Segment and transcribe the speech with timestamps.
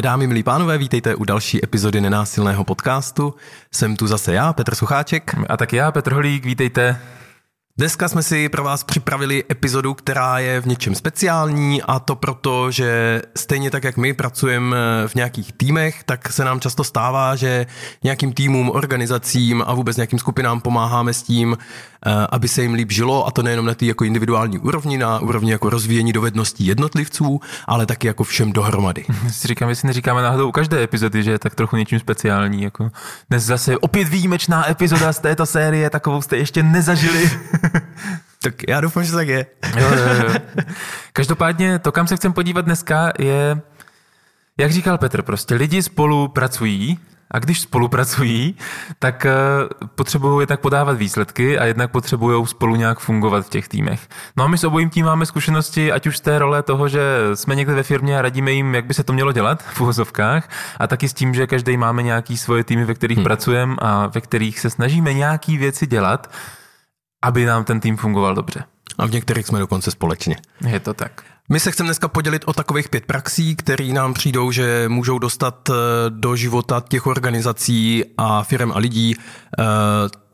[0.00, 3.34] Milé dámy, milí pánové, vítejte u další epizody nenásilného podcastu.
[3.72, 5.34] Jsem tu zase já, Petr Sucháček.
[5.48, 7.00] A tak já, Petr Holík, vítejte.
[7.78, 12.70] Dneska jsme si pro vás připravili epizodu, která je v něčem speciální a to proto,
[12.70, 14.76] že stejně tak, jak my pracujeme
[15.06, 17.66] v nějakých týmech, tak se nám často stává, že
[18.04, 21.56] nějakým týmům, organizacím a vůbec nějakým skupinám pomáháme s tím,
[22.30, 25.52] aby se jim líp žilo a to nejenom na té jako individuální úrovni, na úrovni
[25.52, 29.04] jako rozvíjení dovedností jednotlivců, ale taky jako všem dohromady.
[29.30, 32.62] Si říkám, jestli neříkáme náhodou u každé epizody, že je tak trochu něčím speciální.
[32.62, 32.90] Jako
[33.30, 37.30] dnes zase opět výjimečná epizoda z této série, takovou jste ještě nezažili.
[38.42, 39.46] tak já doufám, že tak je.
[39.78, 40.34] jo, jo, jo.
[41.12, 43.60] Každopádně to, kam se chcem podívat dneska, je,
[44.58, 46.98] jak říkal Petr, prostě lidi spolu pracují
[47.30, 48.56] a když spolupracují,
[48.98, 54.08] tak uh, potřebují jednak podávat výsledky a jednak potřebují spolu nějak fungovat v těch týmech.
[54.36, 57.00] No a my s obojím tím máme zkušenosti, ať už z té role toho, že
[57.34, 60.48] jsme někde ve firmě a radíme jim, jak by se to mělo dělat v uvozovkách,
[60.78, 63.24] a taky s tím, že každý máme nějaký svoje týmy, ve kterých hmm.
[63.24, 66.30] pracujeme a ve kterých se snažíme nějaký věci dělat,
[67.22, 68.64] aby nám ten tým fungoval dobře.
[68.98, 70.36] A v některých jsme dokonce společně.
[70.66, 71.22] Je to tak.
[71.52, 75.70] My se chceme dneska podělit o takových pět praxí, které nám přijdou, že můžou dostat
[75.70, 75.74] eh,
[76.08, 79.64] do života těch organizací a firm a lidí eh,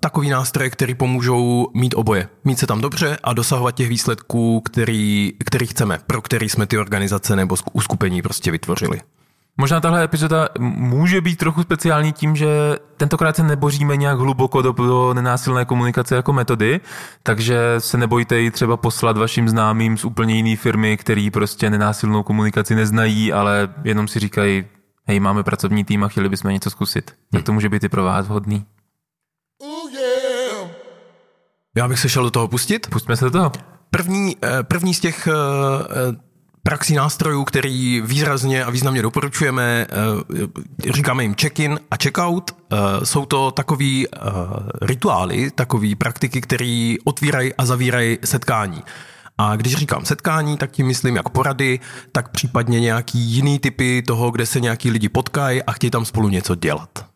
[0.01, 2.29] takový nástroje, který pomůžou mít oboje.
[2.45, 6.79] Mít se tam dobře a dosahovat těch výsledků, který, který chceme, pro který jsme ty
[6.79, 9.01] organizace nebo uskupení prostě vytvořili.
[9.59, 14.73] Možná tahle epizoda může být trochu speciální tím, že tentokrát se neboříme nějak hluboko do,
[14.73, 16.81] do nenásilné komunikace jako metody,
[17.23, 22.23] takže se nebojte ji třeba poslat vašim známým z úplně jiné firmy, který prostě nenásilnou
[22.23, 24.65] komunikaci neznají, ale jenom si říkají,
[25.07, 27.11] hej, máme pracovní tým a chtěli bychom něco zkusit.
[27.11, 27.17] Hmm.
[27.33, 28.67] Tak to může být i pro vás vhodný.
[31.77, 32.87] Já bych se šel do toho pustit.
[32.91, 33.53] Pustíme se do toho.
[33.91, 35.33] První, eh, první z těch eh,
[36.67, 42.51] praxí nástrojů, který výrazně a významně doporučujeme, eh, říkáme jim check-in a check-out.
[42.51, 44.19] Eh, jsou to takový eh,
[44.83, 48.83] rituály, takové praktiky, které otvírají a zavírají setkání.
[49.39, 51.81] A když říkám setkání, tak tím myslím jak porady,
[52.13, 56.29] tak případně nějaký jiný typy toho, kde se nějaký lidi potkají a chtějí tam spolu
[56.29, 57.07] něco dělat.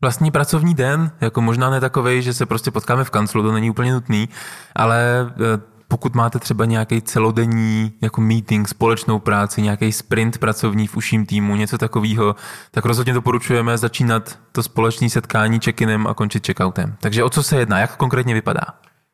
[0.00, 3.70] Vlastní pracovní den, jako možná ne takovej, že se prostě potkáme v kanclu, to není
[3.70, 4.28] úplně nutný,
[4.76, 5.30] ale
[5.88, 11.56] pokud máte třeba nějaký celodenní jako meeting, společnou práci, nějaký sprint pracovní v uším týmu,
[11.56, 12.36] něco takového,
[12.70, 16.96] tak rozhodně doporučujeme začínat to společné setkání check-inem a končit checkoutem.
[17.00, 17.78] Takže o co se jedná?
[17.78, 18.64] Jak konkrétně vypadá?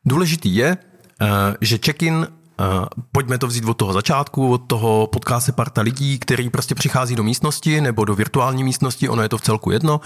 [0.05, 0.77] Důležitý je,
[1.21, 1.27] eh,
[1.61, 2.27] že check-in
[2.59, 6.75] Uh, pojďme to vzít od toho začátku, od toho potká se parta lidí, který prostě
[6.75, 10.01] přichází do místnosti nebo do virtuální místnosti, ono je to v celku jedno,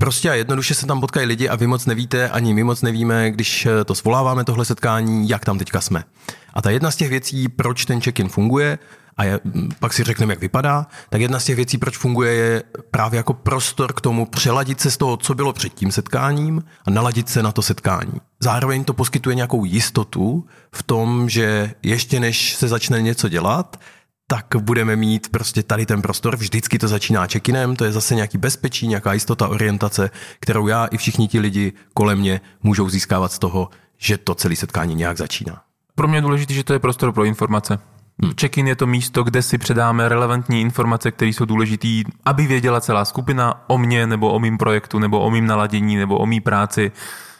[0.00, 3.30] Prostě a jednoduše se tam potkají lidi a vy moc nevíte, ani my moc nevíme,
[3.30, 6.04] když eh, to svoláváme tohle setkání, jak tam teďka jsme.
[6.54, 8.78] A ta jedna z těch věcí, proč ten check-in funguje,
[9.16, 9.40] a je,
[9.78, 13.34] pak si řekneme, jak vypadá, tak jedna z těch věcí, proč funguje, je právě jako
[13.34, 17.42] prostor k tomu přeladit se z toho, co bylo před tím setkáním a naladit se
[17.42, 18.12] na to setkání.
[18.40, 23.76] Zároveň to poskytuje nějakou jistotu v tom, že ještě než se začne něco dělat,
[24.30, 26.36] tak budeme mít prostě tady ten prostor.
[26.36, 30.10] Vždycky to začíná check-inem, to je zase nějaký bezpečí, nějaká jistota, orientace,
[30.40, 34.56] kterou já i všichni ti lidi kolem mě můžou získávat z toho, že to celé
[34.56, 35.62] setkání nějak začíná.
[35.94, 37.78] Pro mě je důležité, že to je prostor pro informace.
[38.22, 38.32] Hmm.
[38.40, 41.88] Check-in je to místo, kde si předáme relevantní informace, které jsou důležité,
[42.24, 46.18] aby věděla celá skupina o mně, nebo o mým projektu, nebo o mým naladění, nebo
[46.18, 46.92] o mý práci,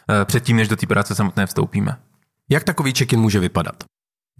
[0.09, 1.97] eh, předtím, než do té práce samotné vstoupíme.
[2.49, 3.83] Jak takový check-in může vypadat?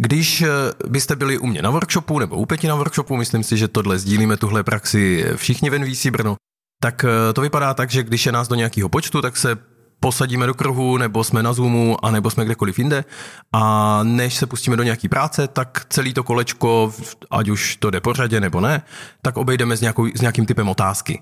[0.04, 0.50] Když eh,
[0.88, 4.00] byste byli u mě na workshopu nebo u Peti na workshopu, myslím si, že tohle
[4.00, 6.36] sdílíme tuhle praxi všichni ven VC Brno,
[6.82, 9.58] tak eh, to vypadá tak, že když je nás do nějakého počtu, tak se
[10.00, 13.06] posadíme do kruhu, nebo jsme na Zoomu, a nebo jsme kdekoliv jinde.
[13.54, 16.94] A než se pustíme do nějaký práce, tak celý to kolečko,
[17.32, 18.82] ať už to jde pořadě nebo ne,
[19.22, 21.22] tak obejdeme s, nějakou, s nějakým typem otázky.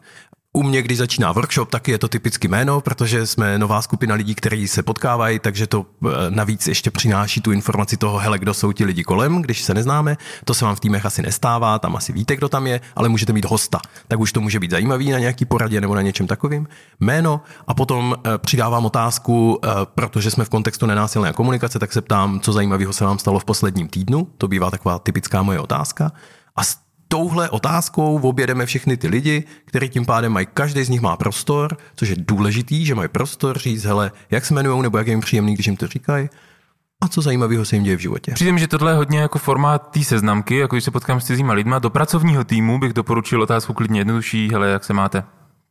[0.53, 4.35] U mě, když začíná workshop, tak je to typicky jméno, protože jsme nová skupina lidí,
[4.35, 8.71] kteří se potkávají, takže to eh, navíc ještě přináší tu informaci toho, hele, kdo jsou
[8.71, 10.18] ti lidi kolem, když se neznáme.
[10.45, 13.33] To se vám v týmech asi nestává, tam asi víte, kdo tam je, ale můžete
[13.33, 13.79] mít hosta.
[14.07, 16.68] Tak už to může být zajímavý na nějaký poradě nebo na něčem takovým.
[17.00, 22.01] Jméno a potom eh, přidávám otázku, eh, protože jsme v kontextu nenásilné komunikace, tak se
[22.01, 24.27] ptám, co zajímavého se vám stalo v posledním týdnu.
[24.38, 26.12] To bývá taková typická moje otázka.
[26.56, 26.62] A
[27.11, 31.77] touhle otázkou objedeme všechny ty lidi, kteří tím pádem mají, každý z nich má prostor,
[31.95, 35.21] což je důležitý, že mají prostor říct, hele, jak se jmenují nebo jak je jim
[35.21, 36.29] příjemný, když jim to říkají
[37.01, 38.31] a co zajímavého se jim děje v životě.
[38.31, 41.53] Přijde že tohle je hodně jako formát té seznamky, jako když se potkám s cizíma
[41.53, 41.79] lidma.
[41.79, 45.23] Do pracovního týmu bych doporučil otázku klidně jednodušší, hele, jak se máte?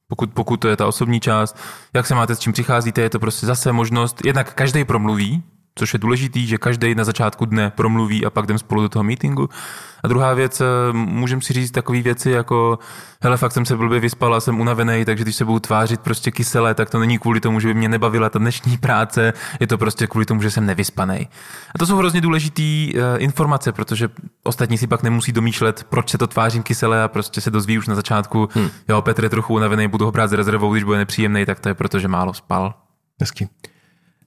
[0.09, 1.57] Pokud, pokud to je ta osobní část,
[1.95, 5.43] jak se máte, s čím přicházíte, je to prostě zase možnost, jednak každý promluví,
[5.79, 9.03] což je důležitý, že každý na začátku dne promluví a pak jdem spolu do toho
[9.03, 9.49] meetingu.
[10.05, 12.79] A druhá věc, eh, můžeme si říct takové věci jako,
[13.23, 16.31] hele, fakt jsem se blbě vyspal a jsem unavený, takže když se budu tvářit prostě
[16.31, 19.79] kyselé, tak to není kvůli tomu, že by mě nebavila ta dnešní práce, je to
[19.79, 21.29] prostě kvůli tomu, že jsem nevyspaný.
[21.75, 24.09] A to jsou hrozně důležité uh, informace, protože
[24.45, 27.89] ostatní si pak nemusí domýšlet, proč se to tvářím kyselé a prostě se dozví už
[27.89, 28.71] na začátku, hmm.
[28.89, 31.69] jo, Petr je trochu unavený, budu ho brát s rezervou, když bude nepříjemný, tak to
[31.69, 32.75] je proto, že málo spal.
[33.21, 33.49] Hezky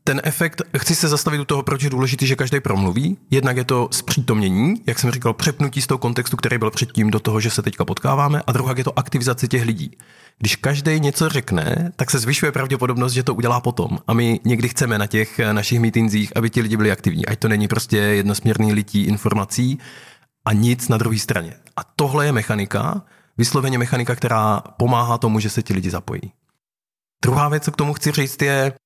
[0.04, 3.18] ten efekt, chci se zastavit u toho, proč je důležité, že každý promluví.
[3.32, 7.20] Jednak je to zpřítomnění, jak jsem říkal, přepnutí z toho kontextu, který byl předtím do
[7.20, 9.98] toho, že se teďka potkáváme, a druhá je to aktivizace těch lidí.
[10.38, 14.00] Když každý něco řekne, tak se zvyšuje pravděpodobnost, že to udělá potom.
[14.08, 17.26] A my někdy chceme na těch našich mítinzích, aby ti lidi byli aktivní.
[17.26, 19.80] Ať to není prostě jednosměrný lití informací
[20.46, 21.54] a nic na druhé straně.
[21.78, 23.02] A tohle je mechanika,
[23.38, 26.22] vysloveně mechanika, která pomáhá tomu, že se ti lidi zapojí.
[27.24, 28.81] Druhá věc, co k tomu chci říct, je, Eh,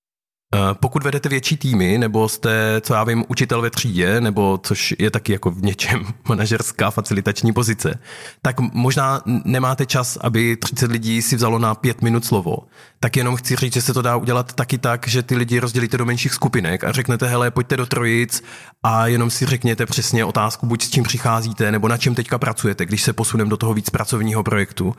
[0.73, 5.11] pokud vedete větší týmy, nebo jste, co já vím, učitel ve třídě, nebo což je
[5.11, 7.99] taky jako v něčem manažerská facilitační pozice,
[8.41, 12.57] tak možná nemáte čas, aby 30 lidí si vzalo na pět minut slovo.
[12.99, 15.97] Tak jenom chci říct, že se to dá udělat taky tak, že ty lidi rozdělíte
[15.97, 18.43] do menších skupinek a řeknete, hele, pojďte do trojic
[18.83, 22.85] a jenom si řekněte přesně otázku, buď s čím přicházíte, nebo na čem teďka pracujete,
[22.85, 24.95] když se posuneme do toho víc pracovního projektu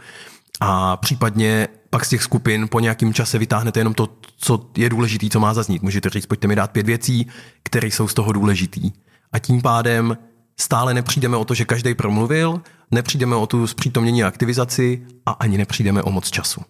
[0.61, 5.31] a případně pak z těch skupin po nějakém čase vytáhnete jenom to, co je důležitý,
[5.31, 5.83] co má zaznít.
[5.83, 7.27] Můžete říct, pojďte mi dát pět věcí,
[7.63, 8.93] které jsou z toho důležitý.
[9.33, 10.19] A tím pádem
[10.61, 12.61] stále nepřijdeme o to, že každý promluvil,
[12.91, 16.61] nepřijdeme o tu zpřítomnění a aktivizaci a ani nepřijdeme o moc času.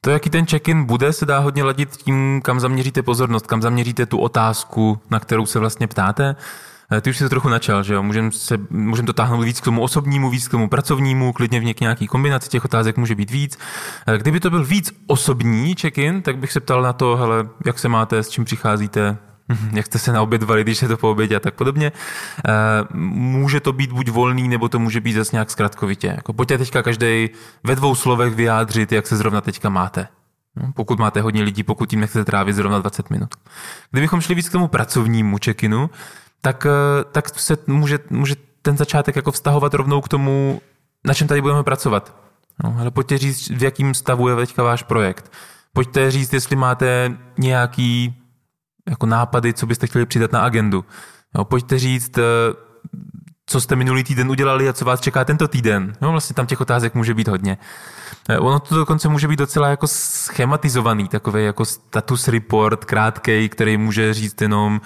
[0.00, 4.06] To, jaký ten check-in bude, se dá hodně ladit tím, kam zaměříte pozornost, kam zaměříte
[4.06, 6.36] tu otázku, na kterou se vlastně ptáte.
[6.92, 8.02] Eh, ty už si to trochu načal, že jo?
[8.02, 8.30] Můžeme
[8.70, 12.48] můžem to táhnout víc k tomu osobnímu, víc k tomu pracovnímu, klidně v nějaký kombinaci
[12.48, 13.58] těch otázek může být víc.
[14.06, 17.78] Eh, kdyby to byl víc osobní check-in, tak bych se ptal na to, hele, jak
[17.78, 19.16] se máte, s čím přicházíte,
[19.72, 21.92] jak jste se naobědvali, když je to po obědě a tak podobně.
[22.48, 22.52] Eh,
[22.94, 26.06] může to být buď volný, nebo to může být zase nějak zkratkovitě.
[26.06, 27.28] Jako pojďte teďka každý
[27.64, 30.08] ve dvou slovech vyjádřit, jak se zrovna teďka máte.
[30.56, 33.34] No, pokud máte hodně lidí, pokud tím nechcete trávit zrovna 20 minut.
[33.90, 35.90] Kdybychom šli víc k tomu pracovnímu check-inu,
[36.40, 40.60] tak, eh, tak se může, může ten začátek jako vztahovat rovnou k tomu,
[41.04, 42.16] na čem tady budeme pracovat.
[42.64, 45.32] No, ale pojďte říct, v jakém stavu je teďka váš projekt.
[45.72, 48.14] Pojďte říct, jestli máte nějaký
[48.88, 50.84] jako nápady, co byste chtěli přidat na agendu.
[51.34, 52.22] No, pojďte říct, eh,
[53.56, 55.92] co jste minulý týden udělali a co vás čeká tento týden.
[56.00, 57.58] No, vlastně tam těch otázek může být hodně.
[58.28, 63.76] Eh, ono to dokonce může být docela jako schematizovaný, takový jako status report krátkej, který
[63.76, 64.80] může říct jenom,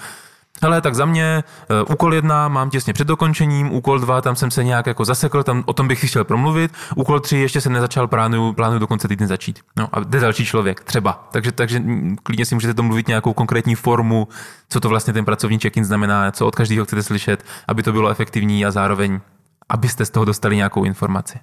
[0.62, 4.50] Hele, tak za mě uh, úkol jedna mám těsně před dokončením, úkol dva, tam jsem
[4.50, 7.72] se nějak jako zasekl, tam o tom bych si chtěl promluvit, úkol tři ještě jsem
[7.72, 9.60] nezačal, plánuju, plánuju do konce týdne začít.
[9.76, 11.28] No a jde další člověk, třeba.
[11.32, 11.82] Takže, takže
[12.22, 14.28] klidně si můžete domluvit nějakou konkrétní formu,
[14.68, 18.10] co to vlastně ten pracovní check-in znamená, co od každého chcete slyšet, aby to bylo
[18.10, 19.20] efektivní a zároveň,
[19.68, 21.38] abyste z toho dostali nějakou informaci.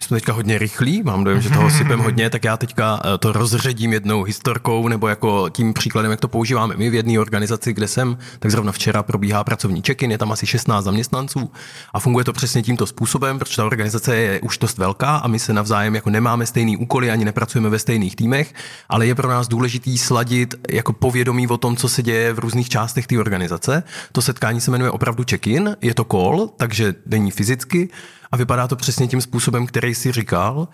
[0.00, 3.18] My jsme teďka hodně rychlí, mám dojem, že toho sypem hodně, tak já teďka eh,
[3.18, 7.72] to rozředím jednou historkou nebo jako tím příkladem, jak to používáme my v jedné organizaci,
[7.72, 11.50] kde jsem, tak zrovna včera probíhá pracovní check-in, je tam asi 16 zaměstnanců
[11.92, 15.38] a funguje to přesně tímto způsobem, protože ta organizace je už dost velká a my
[15.38, 18.54] se navzájem jako nemáme stejný úkoly, ani nepracujeme ve stejných týmech,
[18.88, 22.68] ale je pro nás důležitý sladit jako povědomí o tom, co se děje v různých
[22.68, 23.82] částech té organizace.
[24.12, 27.88] To setkání se jmenuje opravdu check-in, je to call, takže není fyzicky,
[28.32, 30.68] a vypadá to přesně tím způsobem, který si říkal.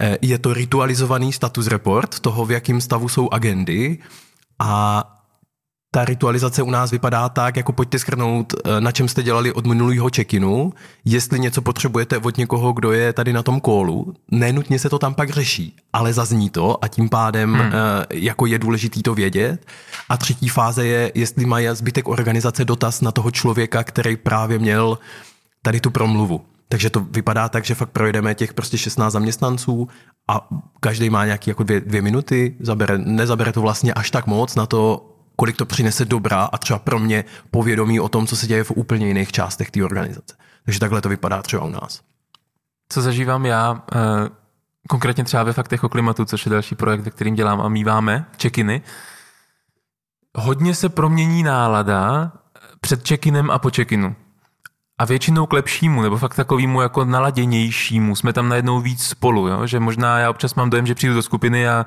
[0.00, 3.98] Eh, je to ritualizovaný status report toho, v jakém stavu jsou agendy
[4.58, 5.04] a
[5.94, 9.66] ta ritualizace u nás vypadá tak, jako pojďte schrnout, eh, na čem jste dělali od
[9.66, 10.72] minulého check-inu,
[11.04, 15.14] jestli něco potřebujete od někoho, kdo je tady na tom kólu, nenutně se to tam
[15.14, 17.72] pak řeší, ale zazní to a tím pádem hmm.
[17.72, 19.66] Eh, jako je důležitý to vědět.
[20.08, 24.98] A třetí fáze je, jestli mají zbytek organizace dotaz na toho člověka, který právě měl
[25.62, 26.40] tady tu promluvu.
[26.72, 29.88] Takže to vypadá tak, že fakt projedeme těch prostě 16 zaměstnanců
[30.28, 30.48] a
[30.80, 34.66] každý má nějaký jako dvě, dvě minuty, zabere, nezabere to vlastně až tak moc na
[34.66, 38.64] to, kolik to přinese dobrá a třeba pro mě povědomí o tom, co se děje
[38.64, 40.34] v úplně jiných částech té organizace.
[40.64, 42.00] Takže takhle to vypadá třeba u nás.
[42.88, 43.98] Co zažívám já, eh,
[44.88, 48.26] konkrétně třeba ve Faktech o klimatu, což je další projekt, ve kterým dělám a míváme
[48.42, 48.82] check-iny,
[50.34, 52.32] hodně se promění nálada
[52.80, 54.16] před check-inem a po check-inu.
[54.98, 58.16] A většinou k lepšímu, nebo fakt takovýmu jako naladěnějšímu.
[58.16, 59.66] Jsme tam najednou víc spolu, jo?
[59.66, 61.86] že možná já občas mám dojem, že přijdu do skupiny a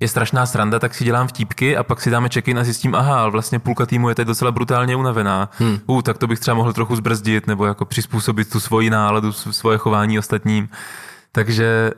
[0.00, 3.20] je strašná sranda, tak si dělám vtípky a pak si dáme check-in a zjistím, aha,
[3.20, 5.50] ale vlastně půlka týmu je teď docela brutálně unavená.
[5.58, 5.78] Hmm.
[5.86, 9.78] Uh, tak to bych třeba mohl trochu zbrzdit nebo jako přizpůsobit tu svoji náladu, svoje
[9.78, 10.68] chování ostatním.
[11.32, 11.90] Takže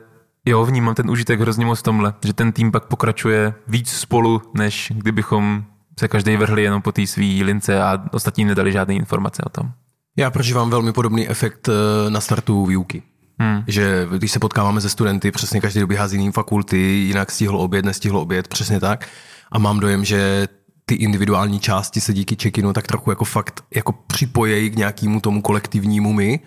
[0.45, 4.41] jo, vnímám ten užitek hrozně moc v tomhle, že ten tým pak pokračuje víc spolu,
[4.53, 5.63] než kdybychom
[5.99, 9.71] se každý vrhli jenom po té svý lince a ostatní nedali žádné informace o tom.
[10.17, 13.03] Já prožívám velmi podobný efekt eh, na startu výuky.
[13.39, 13.63] Hmm.
[13.67, 17.85] Že když se potkáváme se studenty, přesně každý dobíhá z jiný fakulty, jinak stihl oběd,
[17.85, 19.07] nestihl oběd, přesně tak.
[19.51, 20.47] A mám dojem, že
[20.85, 25.41] ty individuální části se díky check-inu tak trochu jako fakt jako připojejí k nějakému tomu
[25.41, 26.39] kolektivnímu my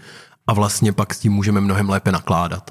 [0.46, 2.70] a vlastně pak s tím můžeme mnohem lépe nakládat.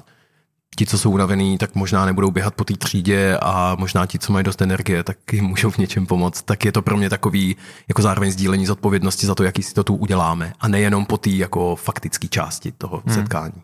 [0.78, 4.32] Ti, co jsou unavený, tak možná nebudou běhat po té třídě a možná ti, co
[4.32, 6.42] mají dost energie, tak jim můžou v něčem pomoct.
[6.42, 7.56] Tak je to pro mě takový
[7.88, 10.52] jako zároveň sdílení zodpovědnosti za to, jaký si to tu uděláme.
[10.60, 13.14] A nejenom po té jako faktické části toho hmm.
[13.14, 13.62] setkání.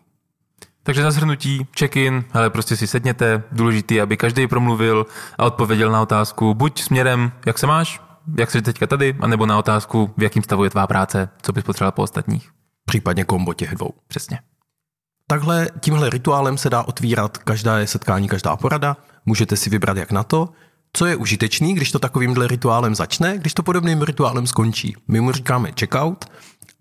[0.83, 5.05] Takže na zhrnutí, check-in, ale prostě si sedněte, důležitý, aby každý promluvil
[5.37, 8.01] a odpověděl na otázku buď směrem, jak se máš,
[8.37, 11.63] jak jsi teďka tady, anebo na otázku, v jakým stavu je tvá práce, co bys
[11.63, 12.49] potřeboval po ostatních.
[12.85, 13.93] Případně kombo těch dvou.
[14.07, 14.39] Přesně.
[15.27, 18.97] Takhle, tímhle rituálem se dá otvírat každé setkání, každá porada.
[19.25, 20.49] Můžete si vybrat jak na to.
[20.93, 24.95] Co je užitečný, když to takovýmhle rituálem začne, když to podobným rituálem skončí.
[25.07, 26.25] My mu říkáme checkout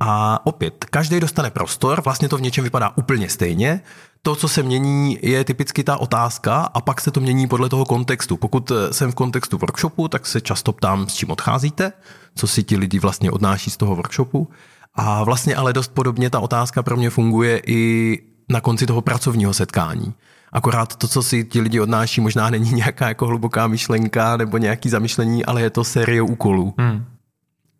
[0.00, 3.80] a opět, každý dostane prostor, vlastně to v něčem vypadá úplně stejně.
[4.22, 7.84] To, co se mění, je typicky ta otázka a pak se to mění podle toho
[7.84, 8.36] kontextu.
[8.36, 11.92] Pokud jsem v kontextu workshopu, tak se často ptám, s čím odcházíte,
[12.34, 14.48] co si ti lidi vlastně odnáší z toho workshopu.
[14.94, 18.18] A vlastně ale dost podobně ta otázka pro mě funguje i
[18.52, 20.14] na konci toho pracovního setkání.
[20.52, 24.88] Akorát to, co si ti lidi odnáší, možná není nějaká jako hluboká myšlenka nebo nějaký
[24.88, 26.74] zamyšlení, ale je to série úkolů.
[26.78, 27.04] Hmm.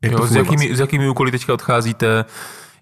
[0.02, 2.24] Jo, s, jakými, s jakými úkoly teďka odcházíte,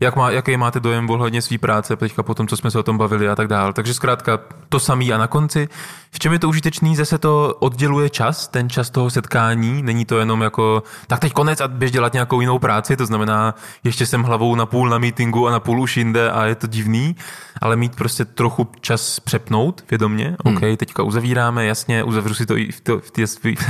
[0.00, 2.82] jak má, jaký máte dojem ohledně své práce, teďka po tom, co jsme se o
[2.82, 3.72] tom bavili a tak dále.
[3.72, 4.38] Takže zkrátka
[4.68, 5.68] to samý a na konci.
[6.10, 6.96] V čem je to užitečný?
[6.96, 9.82] Zase to odděluje čas, ten čas toho setkání.
[9.82, 13.54] Není to jenom jako, tak teď konec a běž dělat nějakou jinou práci, to znamená,
[13.84, 16.66] ještě jsem hlavou na půl na meetingu a na půl už jinde a je to
[16.66, 17.16] divný,
[17.60, 20.36] ale mít prostě trochu čas přepnout vědomě.
[20.44, 20.56] Hmm.
[20.56, 23.26] OK, teďka uzavíráme, jasně, uzavřu si to i v, to, v, té,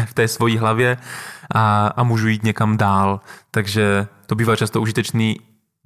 [0.06, 0.96] v té svojí hlavě
[1.54, 3.20] a, a můžu jít někam dál.
[3.50, 5.36] Takže to bývá často užitečný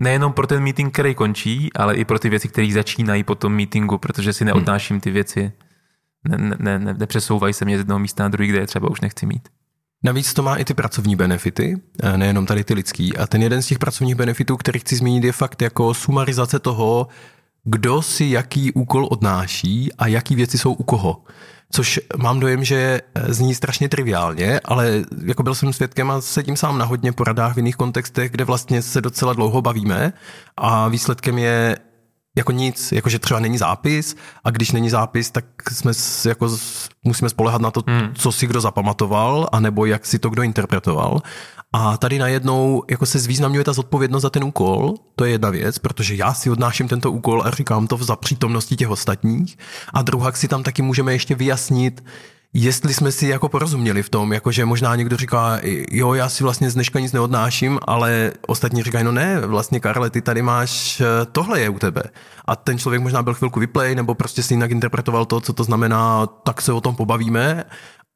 [0.04, 3.56] nejenom pro ten meeting, který končí, ale i pro ty věci, které začínají po tom
[3.56, 5.52] meetingu, protože si neodnáším ty věci,
[6.28, 9.00] ne, ne, ne, nepřesouvají se mě z jednoho místa na druhý, kde je třeba už
[9.00, 9.48] nechci mít.
[10.04, 11.80] Navíc to má i ty pracovní benefity,
[12.16, 13.16] nejenom tady ty lidský.
[13.16, 17.08] A ten jeden z těch pracovních benefitů, který chci zmínit, je fakt jako sumarizace toho,
[17.64, 21.24] kdo si jaký úkol odnáší a jaký věci jsou u koho
[21.70, 26.78] což mám dojem, že zní strašně triviálně, ale jako byl jsem svědkem a sedím sám
[26.78, 30.12] na hodně poradách v jiných kontextech, kde vlastně se docela dlouho bavíme
[30.56, 31.76] a výsledkem je
[32.36, 35.92] jako nic, jako že třeba není zápis a když není zápis, tak jsme
[36.28, 36.58] jako
[37.04, 38.14] musíme spolehat na to, hmm.
[38.14, 41.20] co si kdo zapamatoval, anebo jak si to kdo interpretoval.
[41.72, 45.78] A tady najednou jako se zvýznamňuje ta zodpovědnost za ten úkol, to je jedna věc,
[45.78, 49.58] protože já si odnáším tento úkol a říkám to za přítomnosti těch ostatních.
[49.92, 52.04] A druhá si tam taky můžeme ještě vyjasnit,
[52.54, 55.58] jestli jsme si jako porozuměli v tom, jakože možná někdo říká,
[55.90, 60.10] jo, já si vlastně z dneška nic neodnáším, ale ostatní říkají, no ne, vlastně Karle,
[60.10, 62.02] ty tady máš, eh, tohle je u tebe.
[62.44, 65.64] A ten člověk možná byl chvilku vyplay, nebo prostě si jinak interpretoval to, co to
[65.64, 67.64] znamená, tak se o tom pobavíme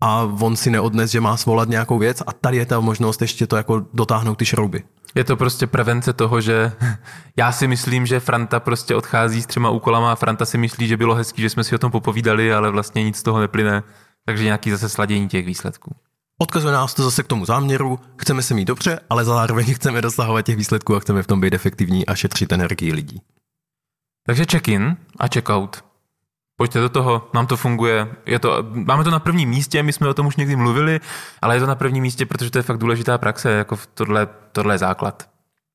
[0.01, 3.47] a on si neodnes, že má svolat nějakou věc a tady je ta možnost ještě
[3.47, 4.83] to jako dotáhnout ty šrouby.
[5.15, 6.73] Je to prostě prevence toho, že
[7.37, 10.97] já si myslím, že Franta prostě odchází s třema úkolama a Franta si myslí, že
[10.97, 13.83] bylo hezký, že jsme si o tom popovídali, ale vlastně nic z toho neplyne.
[14.29, 15.97] Takže nějaký zase sladění těch výsledků.
[16.39, 20.47] Odkazuje nás to zase k tomu záměru, chceme se mít dobře, ale zároveň chceme dosahovat
[20.47, 23.23] těch výsledků a chceme v tom být efektivní a šetřit energii lidí.
[24.27, 25.85] Takže check-in a check-out.
[26.57, 28.09] Pojďte do toho, nám to funguje.
[28.27, 31.01] Je to, máme to na prvním místě, my jsme o tom už někdy mluvili,
[31.43, 34.75] ale je to na prvním místě, protože to je fakt důležitá praxe, jako tohle, tohle
[34.75, 35.29] je základ.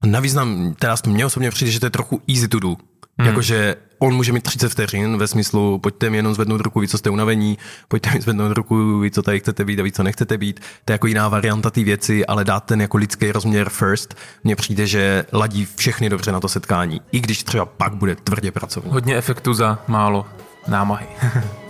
[0.06, 2.76] Navíc nám, teda mě osobně přijde, že to je trochu easy to do.
[3.18, 3.28] Hmm.
[3.28, 6.98] Jakože on může mít 30 vteřin ve smyslu, pojďte mi jenom zvednout ruku, ví, co
[6.98, 7.58] jste unavení,
[7.88, 10.60] pojďte mi zvednout ruku, ví, co tady chcete být a ví, co nechcete být.
[10.86, 14.56] To je jako jiná varianta té věci, ale dát ten jako lidský rozměr first, mně
[14.56, 18.92] přijde, že ladí všechny dobře na to setkání, i když třeba pak bude tvrdě pracovní.
[18.92, 20.26] Hodně efektu za málo
[20.68, 21.08] námahy.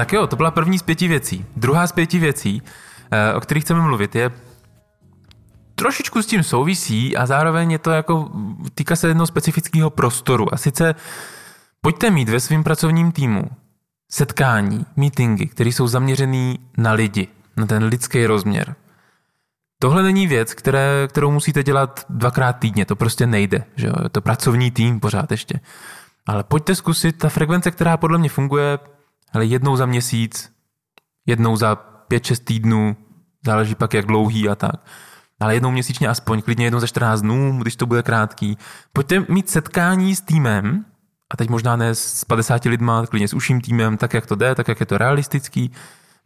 [0.00, 1.44] Tak jo, to byla první z pěti věcí.
[1.56, 2.62] Druhá z pěti věcí,
[3.10, 4.30] eh, o kterých chceme mluvit, je
[5.74, 8.30] trošičku s tím souvisí a zároveň je to jako,
[8.74, 10.54] týká se jednoho specifického prostoru.
[10.54, 10.94] A sice
[11.80, 13.44] pojďte mít ve svém pracovním týmu
[14.10, 18.74] setkání, meetingy, které jsou zaměřený na lidi, na ten lidský rozměr.
[19.78, 23.64] Tohle není věc, které, kterou musíte dělat dvakrát týdně, to prostě nejde.
[23.76, 23.94] Že jo?
[24.02, 25.60] Je to pracovní tým pořád ještě.
[26.26, 28.78] Ale pojďte zkusit, ta frekvence, která podle mě funguje,
[29.32, 30.52] ale jednou za měsíc,
[31.26, 31.76] jednou za
[32.10, 32.96] 5-6 týdnů,
[33.44, 34.86] záleží pak jak dlouhý a tak.
[35.40, 38.58] Ale jednou měsíčně aspoň, klidně jednou za 14 dnů, když to bude krátký.
[38.92, 40.84] Pojďte mít setkání s týmem,
[41.30, 44.54] a teď možná ne s 50 lidma, klidně s uším týmem, tak jak to jde,
[44.54, 45.70] tak jak je to realistický,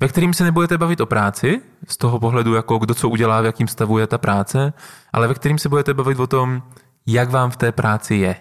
[0.00, 3.44] ve kterým se nebudete bavit o práci, z toho pohledu, jako kdo co udělá, v
[3.44, 4.72] jakým stavu je ta práce,
[5.12, 6.62] ale ve kterým se budete bavit o tom,
[7.06, 8.36] jak vám v té práci je,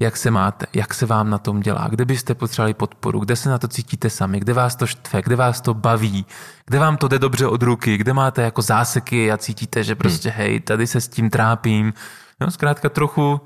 [0.00, 3.50] jak se máte, jak se vám na tom dělá, kde byste potřebovali podporu, kde se
[3.50, 6.26] na to cítíte sami, kde vás to štve, kde vás to baví,
[6.66, 10.30] kde vám to jde dobře od ruky, kde máte jako záseky a cítíte, že prostě
[10.30, 10.38] hmm.
[10.38, 11.92] hej, tady se s tím trápím.
[12.40, 13.40] No, zkrátka trochu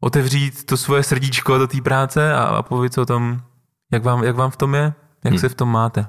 [0.00, 3.40] otevřít to svoje srdíčko do té práce a, a povědět o tom,
[3.92, 5.38] jak vám, jak vám v tom je, jak hmm.
[5.38, 6.06] se v tom máte.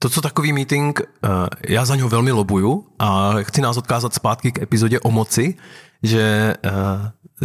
[0.00, 1.28] To, co takový meeting, eh,
[1.68, 5.54] já za něho velmi lobuju a chci nás odkázat zpátky k epizodě o moci,
[6.02, 6.70] že uh,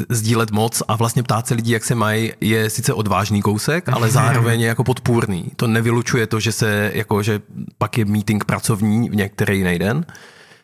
[0.09, 4.09] sdílet moc a vlastně ptát se lidí, jak se mají, je sice odvážný kousek, ale
[4.09, 5.51] zároveň je jako podpůrný.
[5.55, 7.41] To nevylučuje to, že se, jako, že
[7.77, 10.05] pak je meeting pracovní v některý jiný den.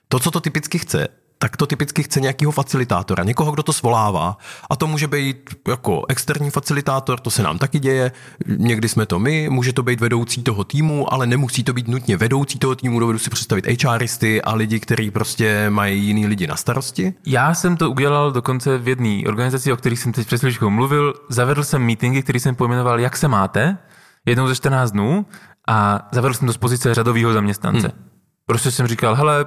[0.08, 1.08] To, co to typicky chce,
[1.41, 4.38] tak to typicky chce nějakého facilitátora, někoho, kdo to svolává.
[4.69, 8.12] A to může být jako externí facilitátor, to se nám taky děje,
[8.46, 12.17] někdy jsme to my, může to být vedoucí toho týmu, ale nemusí to být nutně
[12.17, 16.55] vedoucí toho týmu, dovedu si představit HRisty a lidi, kteří prostě mají jiný lidi na
[16.55, 17.13] starosti.
[17.25, 21.13] Já jsem to udělal dokonce v jedné organizaci, o kterých jsem teď před mluvil.
[21.29, 23.77] Zavedl jsem meetingy, který jsem pojmenoval Jak se máte,
[24.25, 25.25] jednou ze 14 dnů
[25.67, 27.88] a zavedl jsem to z pozice řadového zaměstnance.
[27.88, 28.05] Hmm.
[28.46, 29.46] Prostě jsem říkal, hele,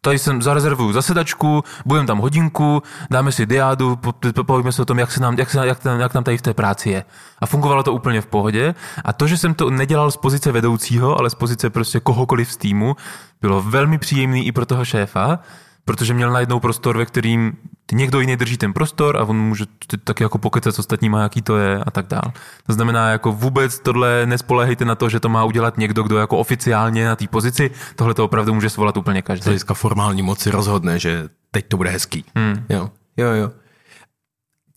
[0.00, 3.98] tady jsem zarezervuju zasedačku, budeme tam hodinku, dáme si diádu,
[4.46, 6.42] povíme se o tom, jak, se nám, jak, se, jak, tam, jak tam tady v
[6.42, 7.04] té práci je.
[7.38, 8.74] A fungovalo to úplně v pohodě.
[9.04, 12.56] A to, že jsem to nedělal z pozice vedoucího, ale z pozice prostě kohokoliv z
[12.56, 12.96] týmu,
[13.40, 15.38] bylo velmi příjemný i pro toho šéfa,
[15.84, 17.56] protože měl najednou prostor, ve kterým
[17.92, 19.64] někdo jiný drží ten prostor a on může
[20.04, 22.32] taky jako pokecat s ostatníma, jaký to je a tak dál.
[22.66, 26.38] To znamená, jako vůbec tohle nespolehejte na to, že to má udělat někdo, kdo jako
[26.38, 29.44] oficiálně na té pozici, tohle to opravdu může svolat úplně každý.
[29.44, 32.24] Hlediska formální moci rozhodne, že teď to bude hezký.
[32.36, 32.64] Hmm.
[32.68, 33.50] Jo, jo, jo.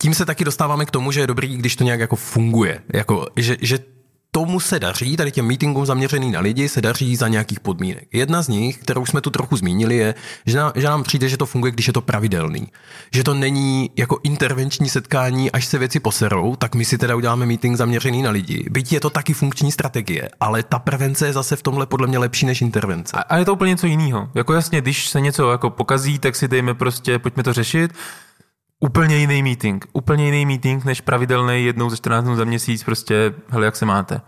[0.02, 2.80] Tím se taky dostáváme k tomu, že je dobrý, když to nějak jako funguje.
[2.92, 3.78] Jako, že, že
[4.34, 8.08] tomu se daří, tady těm meetingům zaměřený na lidi, se daří za nějakých podmínek.
[8.12, 10.14] Jedna z nich, kterou jsme tu trochu zmínili, je,
[10.46, 12.68] že nám, že nám přijde, že to funguje, když je to pravidelný.
[13.12, 17.46] Že to není jako intervenční setkání, až se věci poserou, tak my si teda uděláme
[17.46, 18.66] meeting zaměřený na lidi.
[18.70, 22.18] Byť je to taky funkční strategie, ale ta prevence je zase v tomhle podle mě
[22.18, 23.16] lepší než intervence.
[23.16, 24.30] A, a je to úplně něco jiného.
[24.34, 27.92] Jako jasně, když se něco jako pokazí, tak si dejme prostě, pojďme to řešit
[28.84, 29.86] úplně jiný meeting.
[29.92, 33.86] Úplně jiný meeting než pravidelný jednou ze 14 dnů za měsíc, prostě, hele, jak se
[33.86, 34.20] máte.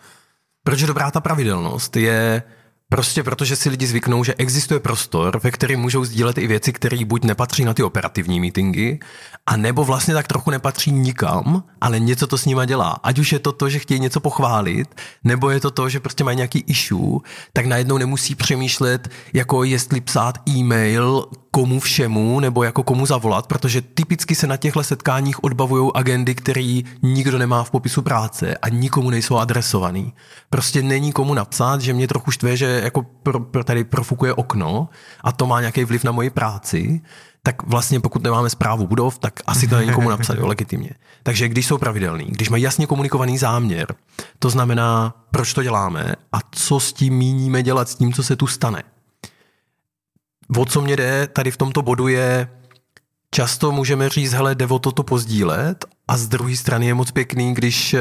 [0.64, 1.96] Proč je dobrá ta pravidelnost?
[1.96, 2.42] Je
[2.88, 7.04] Prostě protože si lidi zvyknou, že existuje prostor, ve kterém můžou sdílet i věci, které
[7.04, 8.98] buď nepatří na ty operativní meetingy,
[9.46, 13.00] a nebo vlastně tak trochu nepatří nikam, ale něco to s nima dělá.
[13.02, 14.94] Ať už je to to, že chtějí něco pochválit,
[15.24, 17.18] nebo je to to, že prostě mají nějaký issue,
[17.52, 23.82] tak najednou nemusí přemýšlet, jako jestli psát e-mail komu všemu, nebo jako komu zavolat, protože
[23.82, 29.10] typicky se na těchto setkáních odbavují agendy, které nikdo nemá v popisu práce a nikomu
[29.10, 30.12] nejsou adresovaný.
[30.50, 34.88] Prostě není komu napsat, že mě trochu štve, že jako pro, pro tady profukuje okno
[35.20, 37.00] a to má nějaký vliv na moji práci,
[37.42, 40.90] tak vlastně pokud nemáme zprávu budov, tak asi to není komu napsat, jo, legitimně.
[41.22, 43.94] Takže když jsou pravidelný, když mají jasně komunikovaný záměr,
[44.38, 48.36] to znamená, proč to děláme a co s tím míníme dělat, s tím, co se
[48.36, 48.82] tu stane.
[50.58, 52.48] O co mě jde tady v tomto bodu je,
[53.30, 57.54] často můžeme říct, hele, jde o toto pozdílet a z druhé strany je moc pěkný,
[57.54, 58.00] když eh,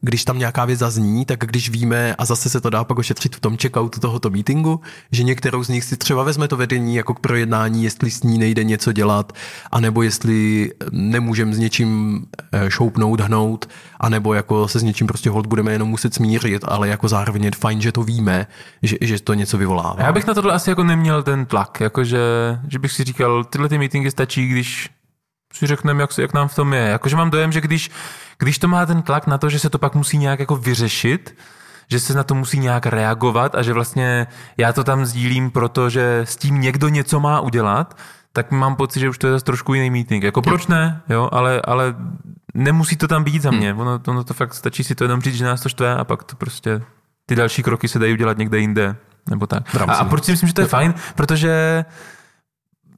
[0.00, 3.36] když tam nějaká věc zazní, tak když víme, a zase se to dá pak ošetřit
[3.36, 4.80] v tom checkoutu tohoto meetingu,
[5.12, 8.38] že některou z nich si třeba vezme to vedení jako k projednání, jestli s ní
[8.38, 9.32] nejde něco dělat,
[9.72, 12.20] anebo jestli nemůžeme s něčím
[12.52, 13.68] eh, šoupnout, hnout,
[14.00, 17.50] anebo jako se s něčím prostě hold budeme jenom muset smířit, ale jako zároveň je
[17.58, 18.46] fajn, že to víme,
[18.82, 20.02] že, že to něco vyvolává.
[20.02, 22.20] Já bych na tohle asi jako neměl ten tlak, jakože,
[22.68, 24.90] že bych si říkal, tyhle ty meetingy stačí, když
[25.52, 26.82] si řekneme, jak, jak nám v tom je.
[26.82, 27.90] Jakože mám dojem, že když,
[28.40, 31.36] když to má ten tlak na to, že se to pak musí nějak jako vyřešit,
[31.90, 34.26] že se na to musí nějak reagovat a že vlastně
[34.56, 37.96] já to tam sdílím, protože s tím někdo něco má udělat,
[38.32, 40.22] tak mám pocit, že už to je zase trošku jiný meeting.
[40.24, 41.94] Jako proč ne, jo, ale, ale
[42.54, 43.72] nemusí to tam být za mě.
[43.72, 43.80] Hmm.
[43.80, 46.24] Ono, ono to fakt stačí si to jenom říct, že nás to štve a pak
[46.24, 46.82] to prostě
[47.26, 48.96] ty další kroky se dají udělat někde jinde.
[49.30, 49.74] Nebo tak.
[49.88, 50.94] A, a proč si myslím, že to je fajn?
[51.14, 51.84] Protože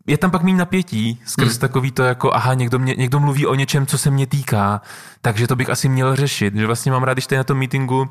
[0.06, 1.58] je tam pak méně napětí skrz hmm.
[1.58, 4.80] takový to jako, aha, někdo, mě, někdo mluví o něčem, co se mě týká,
[5.20, 6.54] takže to bych asi měl řešit.
[6.56, 8.10] Že vlastně mám rád, když tady na tom meetingu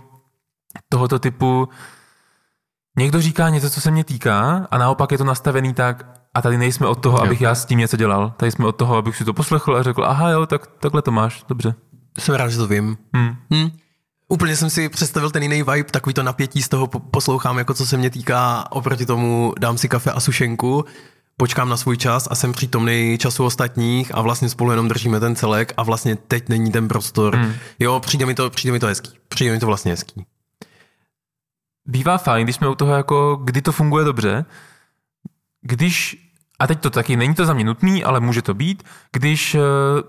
[0.89, 1.69] tohoto typu
[2.97, 6.57] někdo říká něco, co se mě týká a naopak je to nastavený tak, a tady
[6.57, 7.23] nejsme od toho, jo.
[7.23, 8.33] abych já s tím něco dělal.
[8.37, 11.11] Tady jsme od toho, abych si to poslechl a řekl, aha jo, tak takhle to
[11.11, 11.75] máš, dobře.
[12.19, 12.97] Jsem rád, že to vím.
[13.13, 13.35] Hmm.
[13.51, 13.69] Hmm.
[14.27, 17.85] Úplně jsem si představil ten jiný vibe, takový to napětí z toho poslouchám, jako co
[17.85, 20.85] se mě týká, oproti tomu dám si kafe a sušenku,
[21.41, 25.35] počkám na svůj čas a jsem přítomný času ostatních a vlastně spolu jenom držíme ten
[25.35, 27.35] celek a vlastně teď není ten prostor.
[27.35, 27.53] Hmm.
[27.79, 29.11] Jo, přijde mi to, přijde mi to hezký.
[29.27, 30.25] Přijde mi to vlastně hezký.
[31.85, 34.45] Bývá fajn, když jsme u toho jako, kdy to funguje dobře,
[35.61, 36.17] když
[36.59, 39.61] a teď to taky není to za mě nutný, ale může to být, když uh,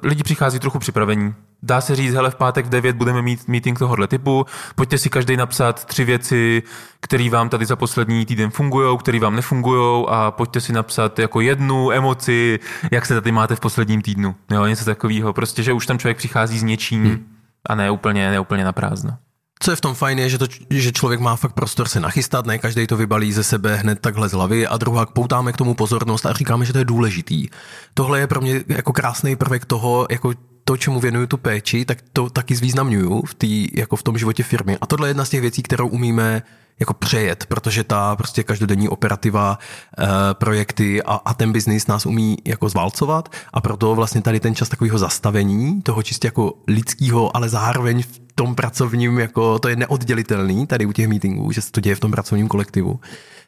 [0.03, 1.35] lidi přichází trochu připravení.
[1.62, 5.11] Dá se říct, hele, v pátek v 9 budeme mít meeting tohohle typu, pojďte si
[5.11, 6.62] každý napsat tři věci,
[7.01, 11.40] které vám tady za poslední týden fungují, které vám nefungují a pojďte si napsat jako
[11.40, 14.35] jednu emoci, jak se tady máte v posledním týdnu.
[14.51, 15.33] Jo, něco takového.
[15.33, 17.27] Prostě, že už tam člověk přichází s něčím hmm.
[17.66, 19.16] a ne úplně, ne úplně na prázdno.
[19.64, 22.46] Co je v tom fajn je, že, to, že člověk má fakt prostor se nachystat,
[22.46, 25.75] ne každý to vybalí ze sebe hned takhle z hlavy a druhá poutáme k tomu
[25.75, 27.48] pozornost a říkáme, že to je důležitý.
[27.94, 30.33] Tohle je pro mě jako krásný prvek toho, jako
[30.64, 34.42] to, čemu věnuju tu péči, tak to taky zvýznamňuju v, tý, jako v tom životě
[34.42, 34.79] firmy.
[34.81, 36.42] A tohle je jedna z těch věcí, kterou umíme
[36.81, 39.59] jako přejet, protože ta prostě každodenní operativa,
[39.98, 44.55] e, projekty a, a ten biznis nás umí jako zválcovat a proto vlastně tady ten
[44.55, 49.77] čas takového zastavení, toho čistě jako lidského, ale zároveň v tom pracovním, jako to je
[49.77, 53.01] neoddělitelný tady u těch meetingů, že se to děje v tom pracovním kolektivu,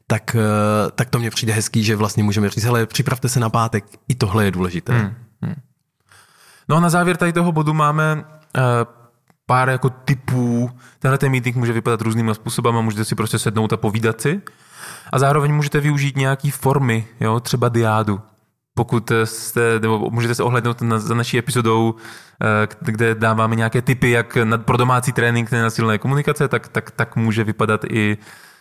[0.06, 3.50] tak, eh, tak to mně přijde hezký, že vlastně můžeme říct, hele, připravte se na
[3.50, 4.92] pátek, i tohle je důležité.
[4.92, 5.54] Hmm, hmm.
[6.68, 8.22] No a na závěr tady toho bodu máme uh,
[9.46, 10.70] pár jako typů.
[10.98, 14.42] Tenhle ten meeting může vypadat různými způsoby, můžete si prostě sednout a povídat si.
[15.12, 18.20] A zároveň můžete využít nějaký formy, jo, třeba diádu.
[18.74, 21.94] Pokud jste, nebo můžete se ohlednout na, za naší epizodou,
[22.42, 27.16] eh, kde dáváme nějaké typy, jak na, pro domácí trénink nenasilné komunikace, tak, tak, tak
[27.16, 28.18] může vypadat i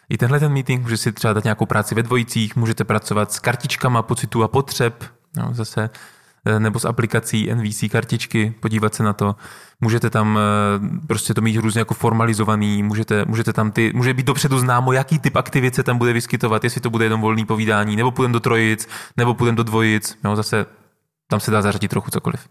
[0.10, 0.82] i tenhle ten meeting.
[0.82, 5.04] Může si třeba dát nějakou práci ve dvojicích, můžete pracovat s kartičkama pocitů a potřeb,
[5.38, 5.90] no, zase
[6.60, 9.36] nebo z aplikací NVC kartičky, podívat se na to.
[9.82, 14.26] Můžete tam eh, prostě to mít různě jako formalizovaný, můžete, můžete tam ty, může být
[14.26, 17.96] dopředu známo, jaký typ aktivit se tam bude vyskytovat, jestli to bude jenom volný povídání,
[17.96, 20.66] nebo půjdeme do trojic, nebo půjdeme do dvojic, jo, zase
[21.28, 22.48] tam se dá zařadit trochu cokoliv.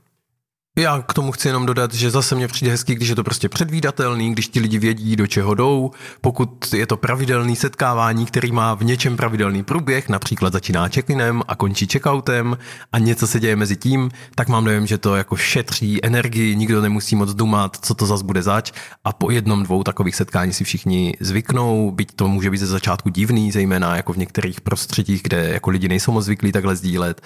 [0.78, 3.48] Já k tomu chci jenom dodat, že zase mě přijde hezky, když je to prostě
[3.48, 5.90] předvídatelný, když ti lidi vědí, do čeho jdou.
[6.20, 11.56] Pokud je to pravidelný setkávání, který má v něčem pravidelný průběh, například začíná check-inem a
[11.56, 12.58] končí checkoutem
[12.92, 16.80] a něco se děje mezi tím, tak mám dojem, že to jako šetří energii, nikdo
[16.80, 18.72] nemusí moc dumat, co to zas bude zač
[19.04, 23.08] a po jednom, dvou takových setkání si všichni zvyknou, byť to může být ze začátku
[23.08, 27.20] divný, zejména jako v některých prostředích, kde jako lidi nejsou moc zvyklí takhle sdílet,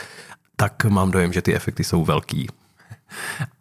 [0.57, 2.49] tak mám dojem, že ty efekty jsou velký.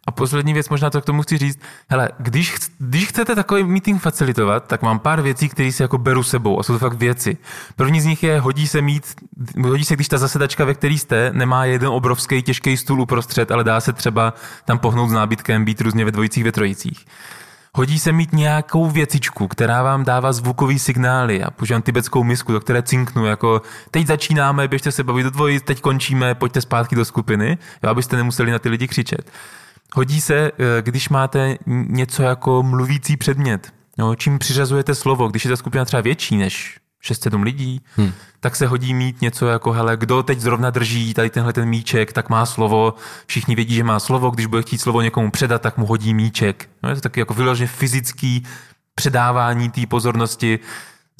[0.06, 1.60] A poslední věc, možná to k tomu chci říct.
[1.88, 6.22] Hele, když, když chcete takový meeting facilitovat, tak mám pár věcí, které si jako beru
[6.22, 7.36] sebou a jsou to fakt věci.
[7.76, 9.14] První z nich je, hodí se mít,
[9.62, 13.64] hodí se, když ta zasedačka, ve který jste, nemá jeden obrovský těžký stůl uprostřed, ale
[13.64, 17.06] dá se třeba tam pohnout s nábytkem, být různě ve dvojicích, ve trojicích.
[17.76, 21.42] Hodí se mít nějakou věcičku, která vám dává zvukový signály.
[21.42, 25.62] A používám tibetskou misku, do které cinknu, jako teď začínáme, běžte se bavit do dvojic,
[25.62, 29.30] teď končíme, pojďte zpátky do skupiny, jo, abyste nemuseli na ty lidi křičet.
[29.94, 33.72] Hodí se, eh, když máte něco jako mluvící předmět.
[33.98, 38.12] Jo, čím přiřazujete slovo, když je ta skupina třeba větší než 6-7 lidí, hmm.
[38.40, 42.12] tak se hodí mít něco jako, hele, kdo teď zrovna drží tady tenhle ten míček,
[42.12, 42.94] tak má slovo,
[43.26, 46.68] všichni vědí, že má slovo, když bude chtít slovo někomu předat, tak mu hodí míček.
[46.82, 48.46] No, je to taky jako vyloženě fyzický
[48.94, 50.58] předávání té pozornosti.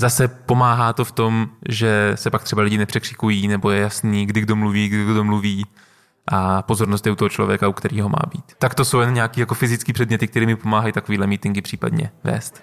[0.01, 4.40] Zase pomáhá to v tom, že se pak třeba lidi nepřekřikují, nebo je jasný, kdy
[4.40, 5.66] kdo mluví, kdy kdo mluví
[6.29, 8.44] a pozornost je u toho člověka, u kterého má být.
[8.59, 12.62] Tak to jsou jen nějaké jako fyzické předměty, které mi pomáhají takovýhle meetingy případně vést.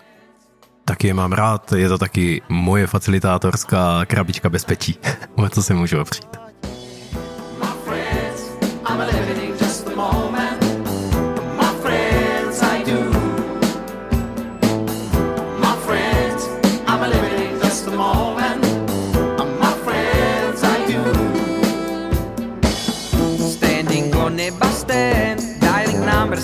[0.86, 5.00] Taky je mám rád, je to taky moje facilitátorská krabička bezpečí,
[5.36, 6.44] o co se můžu opřít.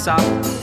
[0.10, 0.59] up,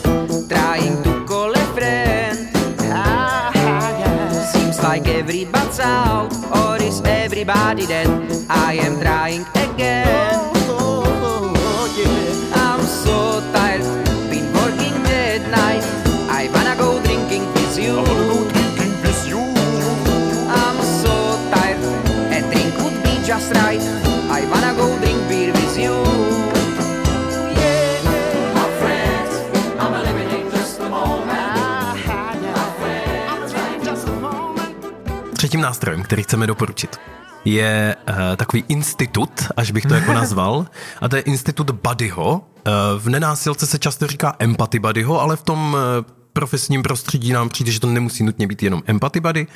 [7.48, 8.08] everybody dead?
[8.50, 10.50] I am trying again.
[12.54, 13.82] I'm so tired,
[14.30, 15.84] been working midnight.
[16.28, 18.02] I wanna go drinking with you.
[20.48, 21.78] I'm so tired,
[22.34, 23.80] a drink would be just right.
[24.28, 25.94] I wanna go drink beer with you.
[35.36, 37.00] Třetím nástrojem, který chceme doporučit,
[37.46, 40.66] je uh, takový institut, až bych to jako nazval,
[41.00, 42.32] a to je institut Buddyho.
[42.32, 45.80] Uh, v nenásilce se často říká empathy Buddyho, ale v tom uh,
[46.32, 49.46] profesním prostředí nám přijde, že to nemusí nutně být jenom empathy buddy.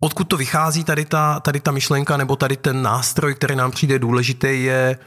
[0.00, 3.98] Odkud to vychází tady ta, tady ta myšlenka nebo tady ten nástroj, který nám přijde
[3.98, 4.98] důležitý, je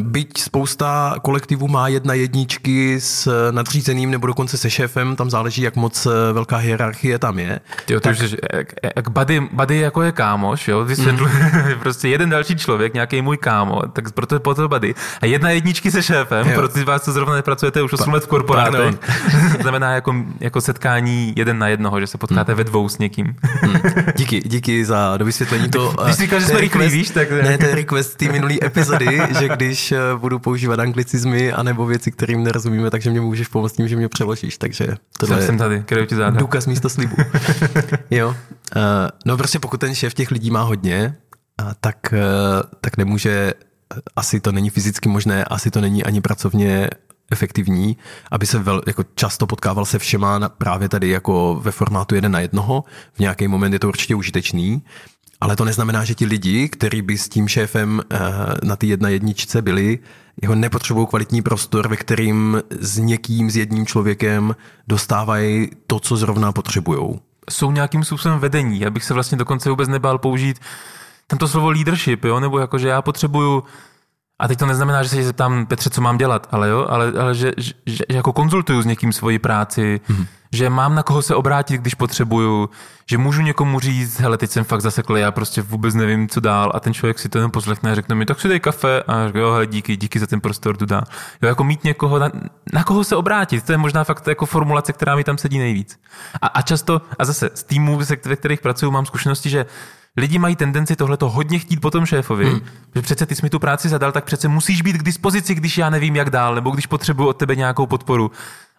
[0.00, 5.76] Byť spousta kolektivů má jedna jedničky s nadřízeným nebo dokonce se šéfem, tam záleží, jak
[5.76, 7.60] moc eh, velká hierarchie tam je.
[7.88, 8.12] Jo, tak...
[8.12, 11.78] už, jak, jak buddy, buddy, jako je kámoš, jo, vysvětlu, mm.
[11.80, 14.94] prostě jeden další člověk, nějaký můj kámo, tak proto, proto buddy.
[15.20, 16.54] A jedna jedničky se šéfem, jo.
[16.54, 18.94] pro ty vás, co zrovna nepracujete už 8 let v korporátech,
[19.60, 22.58] znamená jako, jako setkání jeden na jednoho, že se potkáte mm.
[22.58, 23.26] ve dvou s někým.
[23.62, 23.80] mm.
[24.16, 25.94] Díky, díky za dovysvětlení to.
[26.04, 27.30] Když jsi říkal, že jsme rychlí, víš, tak...
[27.30, 31.86] Ne, to je request té minulý epizody, že když když eh, budu používat anglicizmy anebo
[31.86, 34.58] věci, kterým nerozumíme, takže mě můžeš pomoct tím, že mě přeložíš.
[34.58, 34.86] Takže
[35.18, 36.40] to je jsem tady, ti záda.
[36.40, 37.16] důkaz místo slibu.
[38.10, 38.28] jo.
[38.28, 38.34] Uh,
[39.24, 41.16] no prostě pokud ten šéf těch lidí má hodně,
[41.62, 42.18] uh, tak, uh,
[42.80, 43.54] tak nemůže,
[44.16, 46.90] asi to není fyzicky možné, asi to není ani pracovně
[47.30, 47.96] efektivní,
[48.30, 52.32] aby se vel, jako často potkával se všema na, právě tady jako ve formátu jeden
[52.32, 52.84] na jednoho.
[53.12, 54.82] V nějaký moment je to určitě užitečný,
[55.40, 58.18] ale to neznamená, že ti lidi, kteří by s tím šéfem eh,
[58.62, 59.98] na ty jedna jedničce byli,
[60.42, 64.56] jeho nepotřebují kvalitní prostor, ve kterým s někým, s jedním člověkem
[64.88, 67.20] dostávají to, co zrovna potřebují.
[67.50, 68.80] Jsou nějakým způsobem vedení.
[68.80, 70.58] Já bych se vlastně dokonce vůbec nebál použít
[71.26, 72.40] tento slovo leadership, jo?
[72.40, 73.64] nebo jako, že já potřebuju
[74.38, 77.34] a teď to neznamená, že se zeptám Petře, co mám dělat, ale jo, ale, ale
[77.34, 80.26] že, že, že jako konzultuju s někým svoji práci, mm-hmm.
[80.52, 82.70] že mám na koho se obrátit, když potřebuju,
[83.06, 86.72] že můžu někomu říct, hele, teď jsem fakt zasekl, já prostě vůbec nevím, co dál
[86.74, 89.26] a ten člověk si to jenom poslechne a řekne mi, tak si dej kafe a
[89.26, 91.02] řekne, jo, hele, díky, díky za ten prostor, tu dá.
[91.42, 92.30] Jo, jako mít někoho, na,
[92.72, 96.00] na koho se obrátit, to je možná fakt jako formulace, která mi tam sedí nejvíc.
[96.42, 99.66] A, a často, a zase z týmů, ve kterých pracuju, mám zkušenosti, že
[100.18, 102.60] lidi mají tendenci tohleto hodně chtít po tom šéfovi, hmm.
[102.94, 105.78] že přece ty jsi mi tu práci zadal, tak přece musíš být k dispozici, když
[105.78, 108.30] já nevím, jak dál, nebo když potřebuji od tebe nějakou podporu.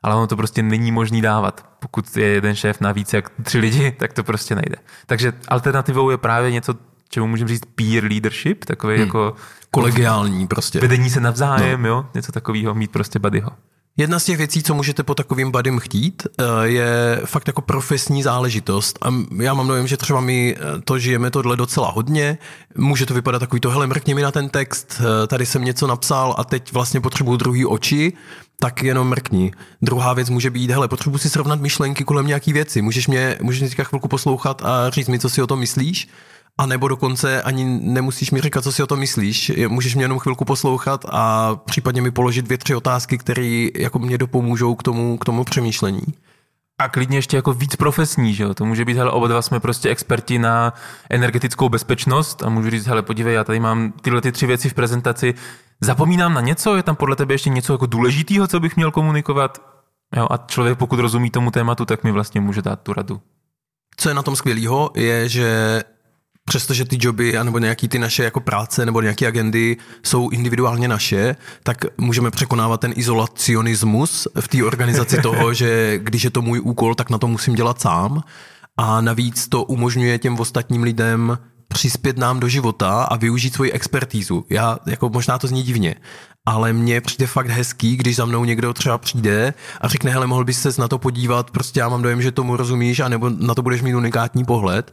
[0.03, 1.65] Ale ono to prostě není možný dávat.
[1.79, 4.75] Pokud je jeden šéf na více jak tři lidi, tak to prostě nejde.
[5.05, 6.75] Takže alternativou je právě něco,
[7.09, 9.05] čemu můžeme říct peer leadership, takový hmm.
[9.05, 9.35] jako
[9.71, 10.79] kolegiální prostě.
[10.79, 11.87] Vedení se navzájem, no.
[11.87, 13.49] jo, něco takového, mít prostě buddyho.
[13.97, 18.23] Jedna z těch věcí, co můžete po takovým badym chtít, eh, je fakt jako profesní
[18.23, 18.99] záležitost.
[19.01, 22.37] A já mám dojem, že třeba my eh, to žijeme tohle docela hodně.
[22.75, 25.87] Může to vypadat takový to, hele, mrkni mi na ten text, eh, tady jsem něco
[25.87, 28.13] napsal a teď vlastně potřebuju druhý oči,
[28.59, 29.51] tak jenom mrkni.
[29.81, 32.81] Druhá věc může být, hele, potřebuji si srovnat myšlenky kolem nějaký věci.
[32.81, 36.07] Můžeš mě, můžeš mě teďka chvilku poslouchat a říct mi, co si o tom myslíš?
[36.59, 39.51] A nebo dokonce ani nemusíš mi říkat, co si o tom myslíš.
[39.67, 44.17] Můžeš mě jenom chvilku poslouchat a případně mi položit dvě, tři otázky, které jako mě
[44.17, 46.01] dopomůžou k tomu, k tomu přemýšlení.
[46.79, 48.53] A klidně ještě jako víc profesní, že jo?
[48.53, 50.73] To může být, hele, oba dva jsme prostě experti na
[51.09, 54.73] energetickou bezpečnost a můžu říct, hele, podívej, já tady mám tyhle ty tři věci v
[54.73, 55.33] prezentaci,
[55.81, 59.61] zapomínám na něco, je tam podle tebe ještě něco jako důležitého, co bych měl komunikovat?
[60.15, 63.21] Jo, a člověk, pokud rozumí tomu tématu, tak mi vlastně může dát tu radu.
[63.97, 65.81] Co je na tom skvělého, je, že
[66.49, 71.35] přestože ty joby nebo nějaký ty naše jako práce nebo nějaké agendy jsou individuálně naše,
[71.63, 76.95] tak můžeme překonávat ten izolacionismus v té organizaci toho, že když je to můj úkol,
[76.95, 78.23] tak na to musím dělat sám.
[78.77, 84.45] A navíc to umožňuje těm ostatním lidem přispět nám do života a využít svoji expertízu.
[84.49, 85.95] Já, jako možná to zní divně,
[86.45, 90.43] ale mně přijde fakt hezký, když za mnou někdo třeba přijde a řekne, hele, mohl
[90.43, 93.55] bys se na to podívat, prostě já mám dojem, že tomu rozumíš, a nebo na
[93.55, 94.91] to budeš mít unikátní pohled.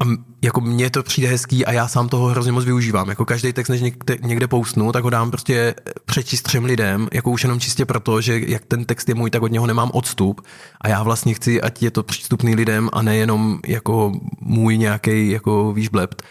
[0.00, 0.04] A
[0.42, 3.08] jako mně to přijde hezký a já sám toho hrozně moc využívám.
[3.08, 7.30] Jako každý text, než někde, někde poustnu, tak ho dám prostě přečíst třem lidem, jako
[7.30, 10.46] už jenom čistě proto, že jak ten text je můj, tak od něho nemám odstup.
[10.80, 15.72] A já vlastně chci, ať je to přístupný lidem a nejenom jako můj nějaký jako
[15.72, 16.22] výžblebt.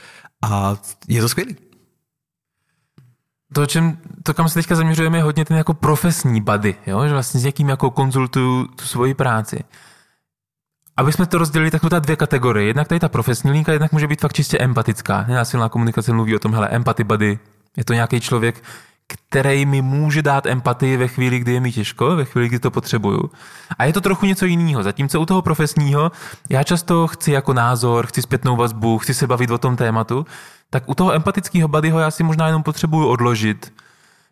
[0.44, 0.76] A
[1.08, 1.56] je to skvělý.
[3.54, 7.08] To, čem, to, kam se teďka zaměřujeme, je hodně ten jako profesní body, jo?
[7.08, 9.64] že vlastně s někým jako konzultuju tu svoji práci
[10.98, 12.68] aby jsme to rozdělili tak ta dvě kategorie.
[12.68, 15.26] Jednak tady ta profesní linka, jednak může být fakt čistě empatická.
[15.28, 17.40] Nenásilná komunikace mluví o tom, hele, empathy buddy.
[17.78, 18.64] Je to nějaký člověk,
[19.08, 22.72] který mi může dát empatii ve chvíli, kdy je mi těžko, ve chvíli, kdy to
[22.72, 23.32] potřebuju.
[23.78, 24.84] A je to trochu něco jiného.
[24.84, 26.12] Zatímco u toho profesního
[26.50, 30.26] já často chci jako názor, chci zpětnou vazbu, chci se bavit o tom tématu,
[30.70, 33.74] tak u toho empatického buddyho já si možná jenom potřebuju odložit,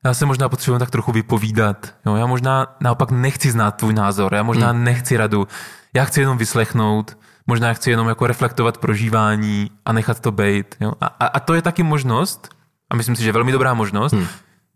[0.03, 1.93] já se možná potřebuji tak trochu vypovídat.
[2.05, 4.83] Jo, já možná naopak nechci znát tvůj názor, já možná hmm.
[4.83, 5.47] nechci radu.
[5.93, 10.75] Já chci jenom vyslechnout, možná chci jenom jako reflektovat prožívání a nechat to být.
[10.79, 10.93] Jo?
[11.01, 12.49] A, a, a to je taky možnost,
[12.89, 14.27] a myslím si, že velmi dobrá možnost, hmm.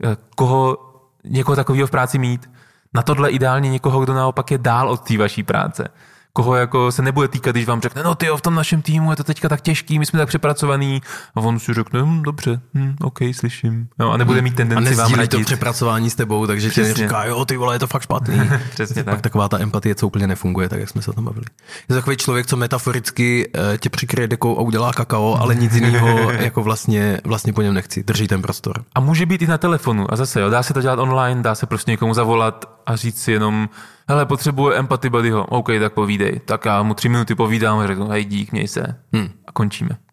[0.04, 0.78] Eh, koho,
[1.24, 2.50] někoho takového v práci mít.
[2.94, 5.90] Na tohle ideálně někoho, kdo naopak je dál od té vaší práce
[6.38, 9.17] koho jako se nebude týkat, když vám řekne, no ty v tom našem týmu je
[9.17, 11.02] to teďka tak těžký, my jsme tak přepracovaný
[11.36, 13.88] a on si řekne, hm, dobře, hm, OK, slyším.
[14.00, 15.32] No, a nebude mít tendenci a vám radit.
[15.32, 18.41] to přepracování s tebou, takže ti neříká, jo, ty vole, je to fakt špatný.
[18.69, 19.13] Přesně tak.
[19.13, 21.45] Pak taková ta empatie, co úplně nefunguje, tak jak jsme se tam bavili.
[21.89, 26.32] Je takový člověk, co metaforicky uh, tě přikryje dekou a udělá kakao, ale nic jiného
[26.32, 28.04] jako vlastně, vlastně po něm nechci.
[28.04, 28.84] Drží ten prostor.
[28.95, 30.13] A může být i na telefonu.
[30.13, 33.21] A zase, jo, dá se to dělat online, dá se prostě někomu zavolat a říct
[33.21, 33.69] si jenom,
[34.08, 35.46] hele, potřebuje empaty buddyho.
[35.46, 36.39] OK, tak povídej.
[36.46, 38.96] Tak já mu tři minuty povídám a řeknu, hej, dík, měj se.
[39.13, 39.30] Hmm.
[39.46, 40.07] A končíme.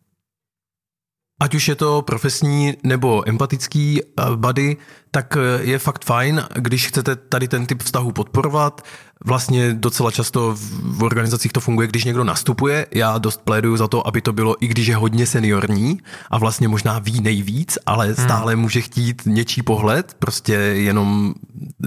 [1.45, 4.77] Ať už je to profesní nebo empatický eh, buddy,
[5.11, 8.83] tak eh, je fakt fajn, když chcete tady ten typ vztahu podporovat.
[9.25, 12.87] Vlastně docela často v organizacích to funguje, když někdo nastupuje.
[12.91, 16.69] Já dost pléduju za to, aby to bylo, i když je hodně seniorní a vlastně
[16.69, 18.15] možná ví nejvíc, ale hmm.
[18.15, 21.35] stále může chtít něčí pohled, prostě jenom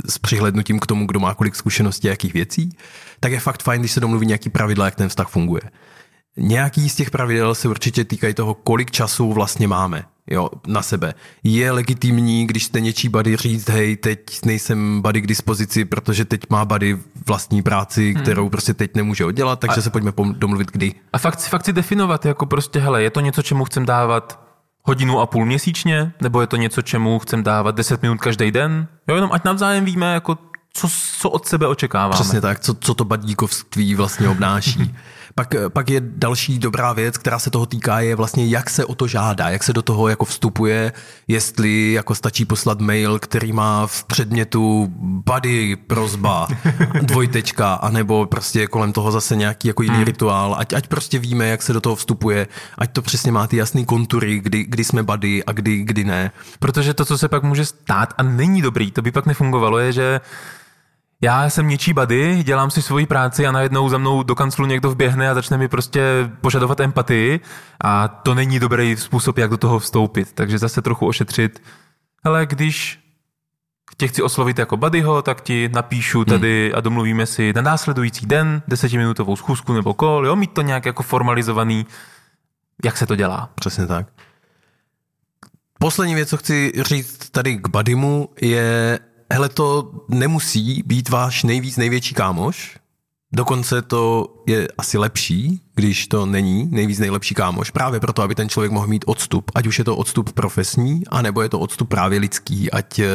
[0.06, 2.70] s přihlednutím k tomu, kdo má kolik zkušeností a jakých věcí,
[3.20, 5.62] tak je fakt fajn, když se domluví nějaký pravidla, jak ten vztah funguje.
[6.38, 11.14] Nějaký z těch pravidel se určitě týkají toho, kolik času vlastně máme jo, na sebe.
[11.44, 16.42] Je legitimní, když jste něčí body říct, hej, teď nejsem body k dispozici, protože teď
[16.50, 16.98] má body
[17.28, 18.24] vlastní práci, hmm.
[18.24, 20.94] kterou prostě teď nemůže oddělat, takže a, se pojďme domluvit kdy.
[21.14, 24.48] A fakt, fakt si definovat, jako prostě, hele, je to něco, čemu chcem dávat
[24.84, 28.88] hodinu a půl měsíčně, nebo je to něco, čemu chcem dávat 10 minut každý den,
[29.08, 30.38] jo, jenom ať navzájem víme, jako
[30.74, 30.88] co,
[31.20, 32.14] co od sebe očekáváme.
[32.14, 34.96] Přesně tak, co, co to badíkovství vlastně obnáší.
[35.38, 38.96] Pak, pak je další dobrá věc, která se toho týká, je vlastně, jak se o
[38.96, 40.94] to žádá, jak se do toho jako vstupuje,
[41.28, 46.48] jestli jako stačí poslat mail, který má v předmětu body prozba,
[47.02, 50.06] dvojtečka, anebo prostě kolem toho zase nějaký jako jiný hmm.
[50.06, 52.48] rituál, ať, ať prostě víme, jak se do toho vstupuje,
[52.78, 56.32] ať to přesně má ty jasný kontury, kdy, kdy jsme body a kdy, kdy ne.
[56.60, 59.92] Protože to, co se pak může stát a není dobrý, to by pak nefungovalo, je,
[59.92, 60.20] že
[61.22, 64.92] já jsem něčí bady, dělám si svoji práci a najednou za mnou do kanclu někdo
[64.92, 66.02] vběhne a začne mi prostě
[66.42, 67.40] požadovat empatii
[67.82, 70.34] a to není dobrý způsob, jak do toho vstoupit.
[70.34, 71.64] Takže zase trochu ošetřit.
[72.24, 73.00] Ale když
[73.98, 76.78] tě chci oslovit jako buddyho, tak ti napíšu tady hmm.
[76.78, 81.04] a domluvíme si na následující den desetiminutovou schůzku nebo kol, jo, mít to nějak jako
[81.04, 81.86] formalizovaný,
[82.84, 83.50] jak se to dělá.
[83.56, 84.08] Přesně tak.
[85.80, 89.00] Poslední věc, co chci říct tady k Badimu, je
[89.34, 92.78] hele, to nemusí být váš nejvíc největší kámoš,
[93.32, 98.50] Dokonce to je asi lepší, když to není nejvíc nejlepší kámoš, právě proto, aby ten
[98.50, 102.20] člověk mohl mít odstup, ať už je to odstup profesní, anebo je to odstup právě
[102.20, 103.08] lidský, ať eh,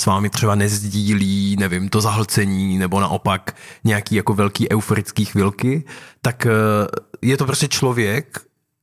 [0.00, 5.84] s vámi třeba nezdílí, nevím, to zahlcení, nebo naopak nějaký jako velký euforický chvilky,
[6.22, 6.50] tak eh,
[7.22, 8.38] je to prostě člověk,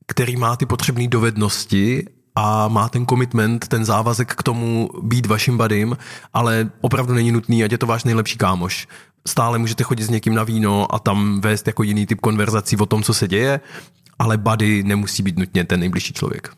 [0.06, 2.06] který má ty potřebné dovednosti
[2.38, 5.96] a má ten commitment, ten závazek k tomu být vaším badym,
[6.34, 8.88] ale opravdu není nutný, ať je to váš nejlepší kámoš.
[9.26, 12.86] Stále můžete chodit s někým na víno a tam vést jako jiný typ konverzací o
[12.86, 13.60] tom, co se děje,
[14.18, 16.50] ale bady nemusí být nutně ten nejbližší člověk.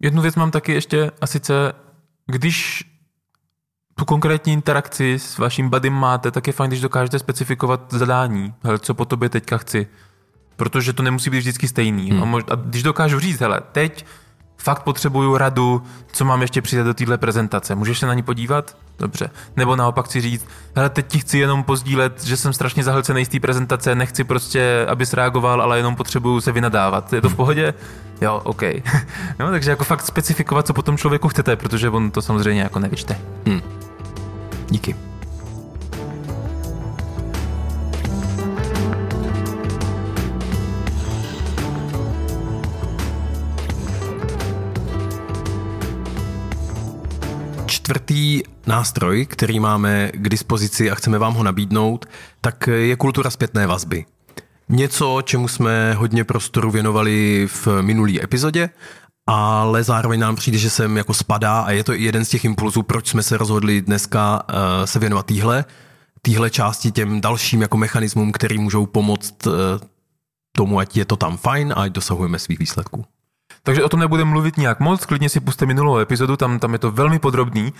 [0.00, 1.72] Jednu věc mám taky ještě, a sice,
[2.26, 2.84] když
[3.94, 8.54] tu konkrétní interakci s vaším badym máte, tak je fajn, když dokážete specifikovat zadání.
[8.62, 9.86] Hele, co po tobě teďka chci.
[10.56, 12.10] Protože to nemusí být vždycky stejný.
[12.10, 12.22] Hmm.
[12.22, 14.04] A, mož, a když dokážu říct, hele, teď
[14.58, 17.74] fakt potřebuju radu, co mám ještě přidat do téhle prezentace.
[17.74, 18.76] Můžeš se na ní podívat?
[18.98, 19.30] Dobře.
[19.56, 23.28] Nebo naopak chci říct, hele, teď ti chci jenom pozdílet, že jsem strašně zahlcený z
[23.28, 27.12] té prezentace, nechci prostě, abys reagoval, ale jenom potřebuju se vynadávat.
[27.12, 27.74] Je to v pohodě?
[28.20, 28.62] Jo, OK.
[29.38, 32.78] no, takže jako fakt specifikovat, co po tom člověku chcete, protože on to samozřejmě jako
[32.78, 33.18] nevyčte.
[33.46, 33.60] Hmm.
[34.70, 34.96] Díky.
[47.88, 52.06] Čtvrtý nástroj, který máme k dispozici a chceme vám ho nabídnout,
[52.40, 54.04] tak je kultura zpětné vazby.
[54.68, 58.70] Něco, čemu jsme hodně prostoru věnovali v minulý epizodě,
[59.26, 62.44] ale zároveň nám přijde, že sem jako spadá a je to i jeden z těch
[62.44, 65.64] impulzů, proč jsme se rozhodli dneska uh, se věnovat týhle,
[66.22, 69.52] týhle části těm dalším jako mechanismům, který můžou pomoct uh,
[70.56, 73.04] tomu, ať je to tam fajn a ať dosahujeme svých výsledků.
[73.62, 76.78] Takže o tom nebudeme mluvit nějak moc, klidně si puste minulou epizodu, tam, tam je
[76.78, 77.72] to velmi podrobný.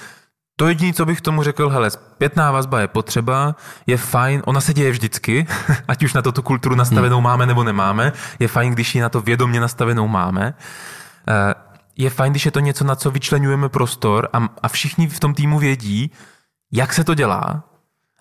[0.57, 3.57] To jediné, co bych tomu řekl, hele, zpětná vazba je potřeba,
[3.87, 5.47] je fajn, ona se děje vždycky,
[5.89, 7.25] ať už na to tu kulturu nastavenou hmm.
[7.25, 10.55] máme nebo nemáme, je fajn, když ji na to vědomě nastavenou máme.
[11.29, 11.55] Eh,
[11.97, 15.35] je fajn, když je to něco, na co vyčlenujeme prostor a, a všichni v tom
[15.35, 16.11] týmu vědí,
[16.73, 17.65] jak se to dělá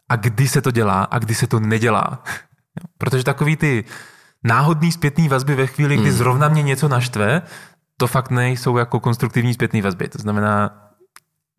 [0.09, 2.23] a kdy se to dělá a kdy se to nedělá.
[2.97, 3.83] Protože takový ty
[4.47, 6.17] náhodný zpětný vazby ve chvíli, kdy hmm.
[6.17, 7.41] zrovna mě něco naštve,
[7.97, 10.07] to fakt nejsou jako konstruktivní zpětný vazby.
[10.07, 10.87] To znamená,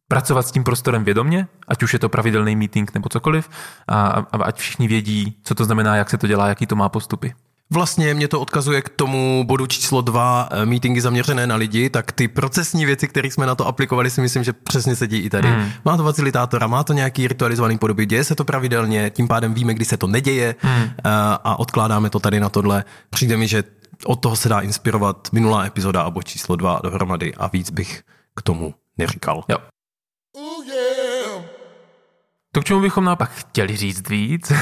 [0.09, 3.49] pracovat s tím prostorem vědomě, ať už je to pravidelný meeting nebo cokoliv,
[3.89, 6.89] a, a ať všichni vědí, co to znamená, jak se to dělá, jaký to má
[6.89, 7.35] postupy.
[7.73, 12.13] Vlastně mě to odkazuje k tomu bodu číslo dva, eh, meetingy zaměřené na lidi, tak
[12.13, 15.49] ty procesní věci, které jsme na to aplikovali, si myslím, že přesně sedí i tady.
[15.49, 15.71] Hmm.
[15.85, 19.75] Má to facilitátora, má to nějaký ritualizovaný podoby, děje se to pravidelně, tím pádem víme,
[19.75, 20.83] kdy se to neděje hmm.
[20.83, 20.91] Eh,
[21.45, 22.85] a odkládáme to tady na tohle.
[23.11, 23.65] Přijde mi, že
[24.05, 28.03] od toho se dá inspirovat minulá epizoda a bod číslo dva dohromady a víc bych
[28.37, 29.45] k tomu neříkal.
[29.49, 29.59] Jo.
[32.53, 34.53] To, k čemu bychom naopak chtěli říct víc,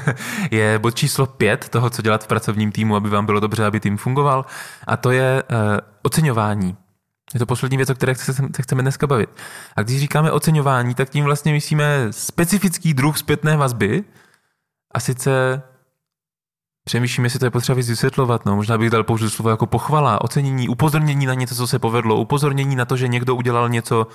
[0.50, 3.80] je bod číslo pět toho, co dělat v pracovním týmu, aby vám bylo dobře, aby
[3.80, 4.44] tým fungoval.
[4.86, 5.58] A to je uh,
[6.02, 6.76] oceňování.
[7.34, 9.30] Je to poslední věc, o které se, se chceme dneska bavit.
[9.76, 14.04] A když říkáme oceňování, tak tím vlastně myslíme specifický druh zpětné vazby.
[14.94, 15.62] A sice
[16.84, 18.46] přemýšlím, jestli to je potřeba víc vysvětlovat.
[18.46, 22.16] No, možná bych dal použít slovo jako pochvala, ocenění, upozornění na něco, co se povedlo,
[22.16, 24.06] upozornění na to, že někdo udělal něco,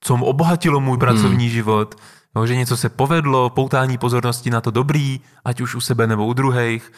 [0.00, 1.54] co mu obohatilo můj pracovní hmm.
[1.54, 1.94] život,
[2.36, 6.26] jo, že něco se povedlo, poutání pozornosti na to dobrý, ať už u sebe nebo
[6.26, 6.92] u druhých.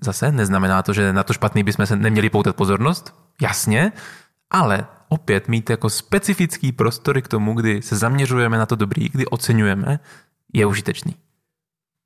[0.00, 3.92] Zase neznamená to, že na to špatný bychom se neměli poutat pozornost, jasně,
[4.50, 9.26] ale opět mít jako specifický prostory k tomu, kdy se zaměřujeme na to dobrý, kdy
[9.26, 10.00] oceňujeme,
[10.52, 11.14] je užitečný.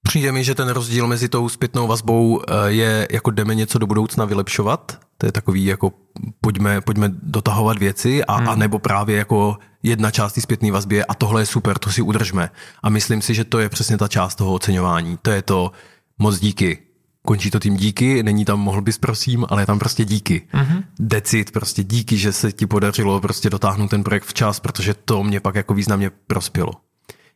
[0.02, 3.86] Přijde mi, že ten rozdíl mezi tou zpětnou vazbou eh, je jako jdeme něco do
[3.86, 4.98] budoucna vylepšovat.
[5.18, 5.92] To je takový jako
[6.40, 8.48] pojďme, pojďme dotahovat věci a, hmm.
[8.48, 12.02] a nebo právě jako jedna část té zpětné vazby a tohle je super, to si
[12.02, 12.50] udržme.
[12.82, 15.18] A myslím si, že to je přesně ta část toho oceňování.
[15.22, 15.72] To je to
[16.18, 16.78] moc díky.
[17.24, 20.48] Končí to tím díky, není tam mohl bys prosím, ale je tam prostě díky.
[20.54, 20.82] Mm-hmm.
[20.98, 25.40] Decit, prostě díky, že se ti podařilo prostě dotáhnout ten projekt včas, protože to mě
[25.40, 26.72] pak jako významně prospělo.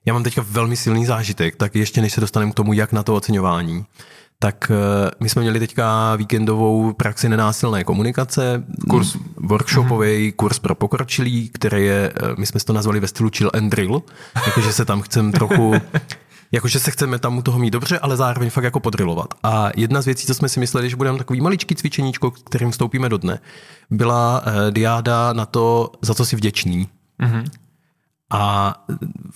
[0.07, 3.03] Já mám teďka velmi silný zážitek, tak ještě než se dostaneme k tomu, jak na
[3.03, 3.85] to oceňování,
[4.39, 10.37] tak eh, my jsme měli teďka víkendovou praxi nenásilné komunikace, kurz workshopový mm-hmm.
[10.37, 14.03] kurz pro pokročilý, který je, eh, my jsme to nazvali ve stylu chill and drill,
[14.47, 15.75] jakože se tam chcem trochu
[16.53, 19.35] jakože se chceme tam u toho mít dobře, ale zároveň fakt jako podrilovat.
[19.43, 23.09] A jedna z věcí, co jsme si mysleli, že budeme takový maličký cvičeníčko, kterým vstoupíme
[23.09, 23.39] do dne,
[23.91, 26.89] byla uh, diáda na to, za co si vděčný.
[27.23, 27.45] Mm-hmm.
[28.31, 28.75] A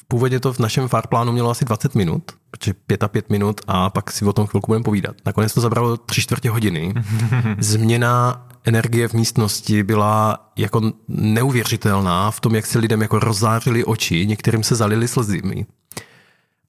[0.08, 3.90] původně to v našem farplánu mělo asi 20 minut, protože pět a pět minut a
[3.90, 5.16] pak si o tom chvilku budeme povídat.
[5.26, 6.94] Nakonec to zabralo tři čtvrtě hodiny.
[7.58, 14.26] Změna energie v místnosti byla jako neuvěřitelná v tom, jak se lidem jako rozzářili oči,
[14.26, 15.66] některým se zalili slzými.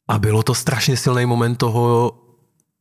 [0.07, 2.13] A bylo to strašně silný moment toho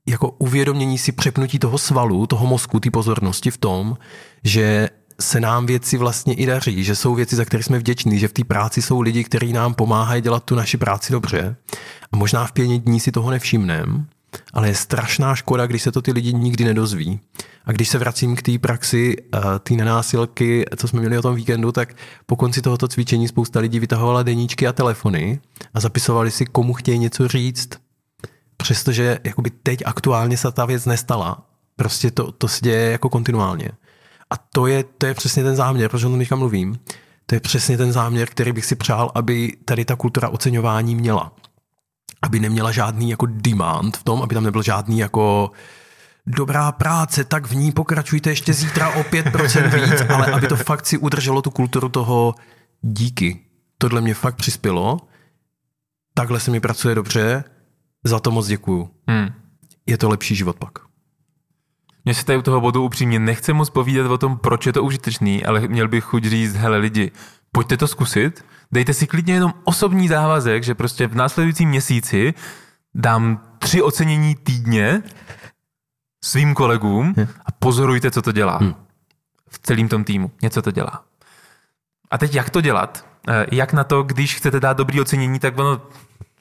[0.06, 3.96] jako uvědomění si přepnutí toho svalu, toho mozku, ty pozornosti v tom,
[4.44, 4.88] že
[5.20, 8.32] se nám věci vlastně i daří, že jsou věci, za které jsme vděční, že v
[8.32, 11.56] té práci jsou lidi, kteří nám pomáhají dělat tu naši práci dobře.
[12.12, 14.04] A možná v pěti dní si toho nevšimneme,
[14.52, 17.20] ale je strašná škoda, když se to ty lidi nikdy nedozví.
[17.64, 21.34] A když se vracím k té praxi, eh, té nenásilky, co jsme měli o tom
[21.34, 21.94] víkendu, tak
[22.26, 25.40] po konci tohoto cvičení spousta lidí vytahovala deníčky a telefony
[25.74, 27.70] a zapisovali si, komu chtějí něco říct.
[28.56, 31.46] Přestože jakoby teď aktuálně se ta věc nestala.
[31.76, 33.68] Prostě to, to se děje jako kontinuálně.
[34.30, 36.78] A to je, to je přesně ten záměr, proč o tom teďka mluvím.
[37.26, 41.32] To je přesně ten záměr, který bych si přál, aby tady ta kultura oceňování měla.
[42.22, 45.50] Aby neměla žádný jako demand v tom, aby tam nebyl žádný jako
[46.26, 50.86] dobrá práce, tak v ní pokračujte ještě zítra o 5% víc, ale aby to fakt
[50.86, 52.34] si udrželo tu kulturu toho
[52.82, 53.40] díky.
[53.78, 54.98] Tohle mě fakt přispělo,
[56.14, 57.44] takhle se mi pracuje dobře,
[58.04, 58.90] za to moc děkuju.
[59.06, 59.28] Hmm.
[59.86, 60.89] Je to lepší život pak.
[62.10, 64.82] Mně se tady u toho bodu upřímně nechce moc povídat o tom, proč je to
[64.82, 67.10] užitečný, ale měl bych chuť říct, hele lidi,
[67.52, 72.34] pojďte to zkusit, dejte si klidně jenom osobní závazek, že prostě v následujícím měsíci
[72.94, 75.02] dám tři ocenění týdně
[76.24, 77.26] svým kolegům hm.
[77.46, 78.58] a pozorujte, co to dělá.
[78.58, 78.74] Hmm.
[79.48, 80.30] V celém tom týmu.
[80.42, 81.04] Něco to dělá.
[82.10, 83.06] A teď jak to dělat?
[83.28, 85.80] Eh, jak na to, když chcete dát dobrý ocenění, tak ono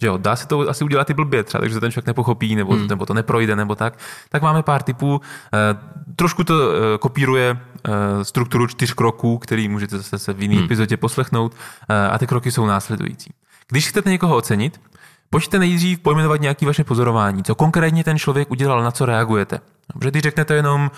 [0.02, 2.74] že jo, dá se to asi udělat i blbě třeba, takže ten člověk nepochopí nebo,
[2.74, 2.88] hmm.
[2.88, 3.97] nebo to neprojde nebo tak.
[4.30, 5.22] Tak máme pár typů.
[5.54, 5.78] E,
[6.16, 10.64] trošku to e, kopíruje e, strukturu čtyř kroků, který můžete zase se v jiné hmm.
[10.66, 11.56] epizodě poslechnout.
[12.12, 13.34] A ty kroky jsou následující.
[13.70, 14.82] Když chcete někoho ocenit,
[15.30, 19.60] pojďte nejdřív pojmenovat nějaké vaše pozorování, co konkrétně ten člověk udělal, na co reagujete.
[19.93, 20.91] Protože když řeknete jenom,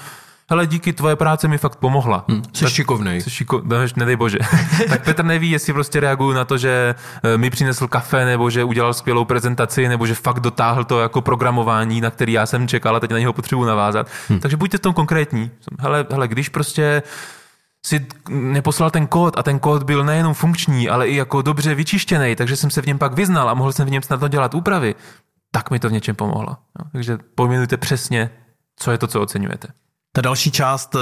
[0.50, 2.26] hele, díky tvoje práce mi fakt pomohla.
[2.28, 3.22] Hmm, jsi tak, šikovnej.
[3.22, 4.38] Jsi šiko, no, nedej bože.
[4.90, 8.64] tak Petr neví, jestli prostě reaguju na to, že eh, mi přinesl kafe, nebo že
[8.64, 12.96] udělal skvělou prezentaci, nebo že fakt dotáhl to jako programování, na který já jsem čekal
[12.96, 14.08] a teď na něho potřebuji navázat.
[14.30, 14.40] Hmm.
[14.40, 15.52] Takže buďte v tom konkrétní.
[15.80, 17.04] Hele, hele když prostě
[17.86, 22.36] si neposlal ten kód a ten kód byl nejenom funkční, ale i jako dobře vyčištěný,
[22.36, 24.96] takže jsem se v něm pak vyznal a mohl jsem v něm snadno dělat úpravy,
[25.52, 26.58] tak mi to v něčem pomohlo.
[26.80, 28.30] No, takže pojmenujte přesně,
[28.76, 29.68] co je to, co oceňujete.
[30.14, 31.00] Ta další část eh,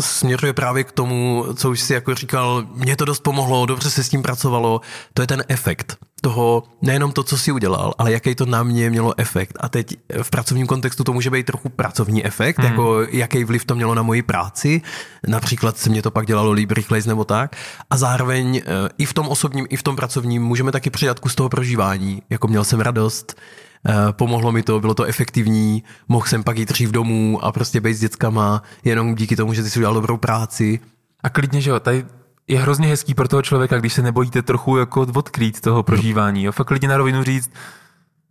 [0.00, 4.04] směřuje právě k tomu, co už si jako říkal, mě to dost pomohlo, dobře se
[4.04, 4.80] s tím pracovalo,
[5.14, 8.90] to je ten efekt toho, nejenom to, co si udělal, ale jaký to na mě
[8.90, 9.56] mělo efekt.
[9.60, 12.66] A teď v pracovním kontextu to může být trochu pracovní efekt, hmm.
[12.68, 14.82] jako jaký vliv to mělo na moji práci,
[15.26, 17.56] například se mě to pak dělalo líp, rychleji nebo tak.
[17.90, 21.34] A zároveň eh, i v tom osobním, i v tom pracovním můžeme taky přidat kus
[21.34, 23.71] toho prožívání, jako měl jsem radost, Eh,
[24.12, 27.94] pomohlo mi to, bylo to efektivní, mohl jsem pak jít dřív domů a prostě být
[27.94, 30.80] s dětskama, jenom díky tomu, že ty jsi udělal dobrou práci.
[31.22, 32.04] A klidně, že jo, tady
[32.48, 36.44] je hrozně hezký pro toho člověka, když se nebojíte trochu jako odkrýt toho prožívání.
[36.44, 36.52] Jo?
[36.52, 37.50] Fakt klidně na rovinu říct,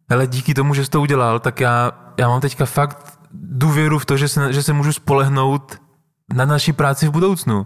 [0.10, 4.06] ale díky tomu, že jsi to udělal, tak já, já mám teďka fakt důvěru v
[4.06, 5.82] to, že se, že se můžu spolehnout
[6.34, 7.66] na naší práci v budoucnu.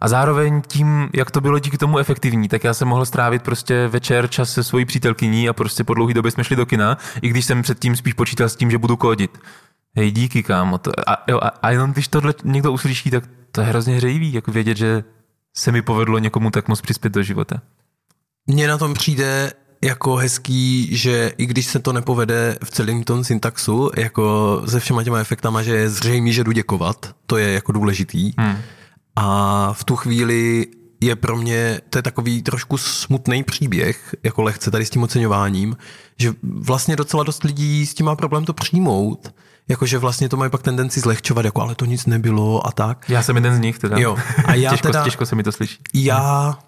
[0.00, 3.88] A zároveň tím, jak to bylo díky tomu efektivní, tak já jsem mohl strávit prostě
[3.88, 7.28] večer čas se svojí přítelkyní a prostě po dlouhé době jsme šli do kina, i
[7.28, 9.38] když jsem předtím spíš počítal s tím, že budu kodit.
[9.96, 10.78] Hej, díky, kámo.
[10.78, 14.32] To, a, jo, a, a jenom když tohle někdo uslyší, tak to je hrozně hřejivý,
[14.32, 15.04] jako vědět, že
[15.56, 17.62] se mi povedlo někomu tak moc přispět do života.
[18.46, 19.52] Mně na tom přijde
[19.84, 25.04] jako hezký, že i když se to nepovede v celém tom syntaxu, jako se všema
[25.04, 28.32] těma efektama, že je zřejmý, že jdu děkovat, to je jako důležitý.
[28.38, 28.58] Hmm
[29.20, 30.66] a v tu chvíli
[31.00, 35.76] je pro mě, to je takový trošku smutný příběh, jako lehce tady s tím oceňováním,
[36.18, 39.34] že vlastně docela dost lidí s tím má problém to přijmout,
[39.68, 43.10] jakože vlastně to mají pak tendenci zlehčovat, jako ale to nic nebylo a tak.
[43.10, 43.98] Já jsem jeden z nich teda.
[43.98, 44.16] Jo.
[44.44, 45.78] A já těžko, teda, těžko se mi to slyší.
[45.94, 46.58] Já,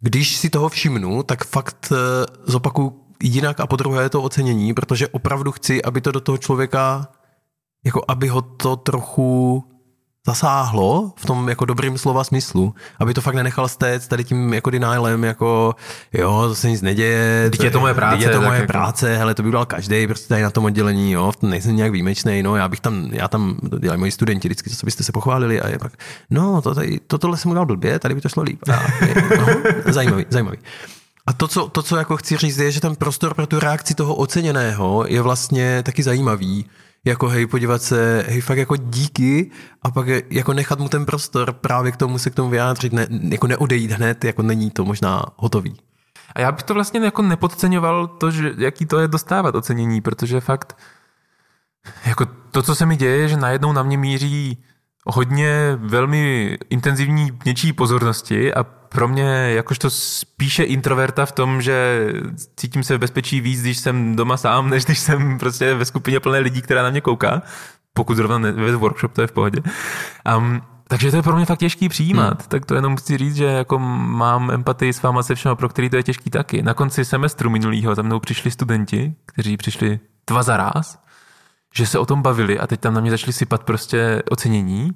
[0.00, 1.96] když si toho všimnu, tak fakt eh,
[2.44, 7.08] zopakuju jinak a podruhé to ocenění, protože opravdu chci, aby to do toho člověka,
[7.84, 9.64] jako aby ho to trochu
[10.26, 14.70] zasáhlo v tom jako dobrým slova smyslu, aby to fakt nenechal stéct tady tím jako
[14.70, 15.74] denialem, jako
[16.12, 17.50] jo, to se nic neděje.
[17.50, 18.24] Teď je to moje práce.
[18.24, 18.66] Je to moje jako...
[18.66, 22.42] práce, hele, to by udělal každý, prostě tady na tom oddělení, jo, nejsem nějak výjimečný,
[22.42, 25.60] no, já bych tam, já tam, to dělají moji studenti vždycky, co byste se pochválili
[25.60, 25.92] a je pak,
[26.30, 28.62] no, to, tady, to tohle jsem udělal blbě, tady by to šlo líp.
[28.72, 28.86] A,
[29.38, 29.46] no,
[29.92, 30.58] zajímavý, zajímavý.
[31.26, 33.94] A to co, to, co jako chci říct, je, že ten prostor pro tu reakci
[33.94, 36.66] toho oceněného je vlastně taky zajímavý,
[37.06, 39.50] jako hej, podívat se, hej, fakt jako díky
[39.82, 43.06] a pak jako nechat mu ten prostor právě k tomu se k tomu vyjádřit, ne,
[43.30, 45.76] jako neodejít hned, jako není to možná hotový.
[46.34, 50.40] A já bych to vlastně jako nepodceňoval to, že jaký to je dostávat ocenění, protože
[50.40, 50.78] fakt
[52.06, 54.64] jako to, co se mi děje, že najednou na mě míří
[55.06, 62.06] hodně velmi intenzivní něčí pozornosti a pro mě jakožto spíše introverta v tom, že
[62.56, 66.20] cítím se v bezpečí víc, když jsem doma sám, než když jsem prostě ve skupině
[66.20, 67.42] plné lidí, která na mě kouká.
[67.94, 69.62] Pokud zrovna ve workshop, to je v pohodě.
[70.36, 72.40] Um, takže to je pro mě fakt těžký přijímat.
[72.40, 72.48] Hmm.
[72.48, 75.90] Tak to jenom chci říct, že jako mám empatii s váma se všema, pro který
[75.90, 76.62] to je těžký taky.
[76.62, 80.98] Na konci semestru minulého tam mnou přišli studenti, kteří přišli dva za ráz,
[81.76, 84.90] že se o tom bavili a teď tam na mě začali sypat prostě ocenění.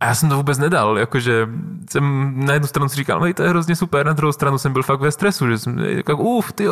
[0.00, 1.48] A já jsem to vůbec nedal, jakože
[1.90, 4.82] jsem na jednu stranu si říkal, to je hrozně super, na druhou stranu jsem byl
[4.82, 6.68] fakt ve stresu, že jsem jako, uf, ty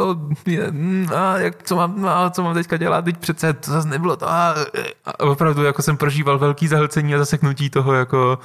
[1.16, 4.30] a jak, co mám, a co mám teďka dělat, teď přece to zase nebylo to,
[4.30, 4.54] a,
[5.04, 8.38] a opravdu jako jsem prožíval velký zahlcení a zaseknutí toho jako,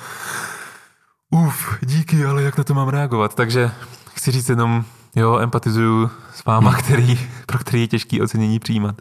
[1.30, 3.72] uf, díky, ale jak na to mám reagovat, takže
[4.14, 4.84] chci říct jenom,
[5.16, 6.80] jo, empatizuju s váma, hmm.
[6.80, 8.96] který, pro který je těžký ocenění přijímat.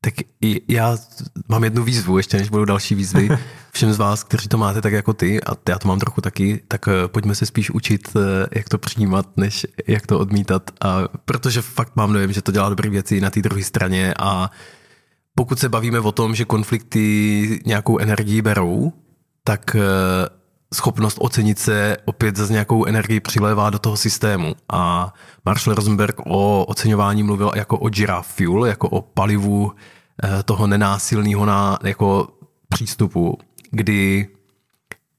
[0.00, 0.14] Tak
[0.68, 0.98] já
[1.48, 3.28] mám jednu výzvu, ještě než budou další výzvy.
[3.72, 6.62] Všem z vás, kteří to máte tak jako ty, a já to mám trochu taky,
[6.68, 10.70] tak eh, pojďme se spíš učit, eh, jak to přijímat, než jak to odmítat.
[10.80, 14.50] A protože fakt mám dojem, že to dělá dobré věci na té druhé straně a
[15.34, 18.92] pokud se bavíme o tom, že konflikty nějakou energii berou,
[19.44, 19.80] tak eh,
[20.74, 24.54] schopnost ocenit se opět za nějakou energii přilévá do toho systému.
[24.72, 25.12] A
[25.44, 29.72] Marshall Rosenberg o oceňování mluvil jako o giraffe fuel, jako o palivu
[30.24, 32.28] eh, toho nenásilného na, jako
[32.68, 33.38] přístupu,
[33.70, 34.28] kdy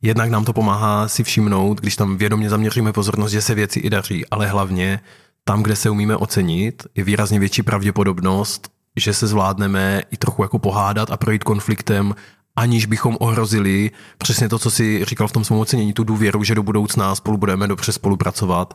[0.02, 3.90] jednak nám to pomáhá si všimnout, když tam vědomě zaměříme pozornost, že se věci i
[3.90, 5.00] daří, ale hlavně
[5.44, 10.60] tam, kde se umíme ocenit, je výrazně větší pravděpodobnost, že se zvládneme i trochu jako
[10.60, 12.16] pohádat a projít konfliktem
[12.62, 16.56] aniž bychom ohrozili přesně to, co si říkal v tom svém ocenění, tu důvěru, že
[16.56, 18.74] do budoucna spolu budeme dobře spolupracovat.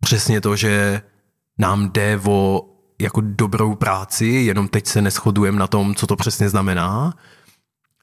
[0.00, 1.02] Přesně to, že
[1.58, 2.68] nám jde o
[3.00, 7.14] jako dobrou práci, jenom teď se neschodujeme na tom, co to přesně znamená,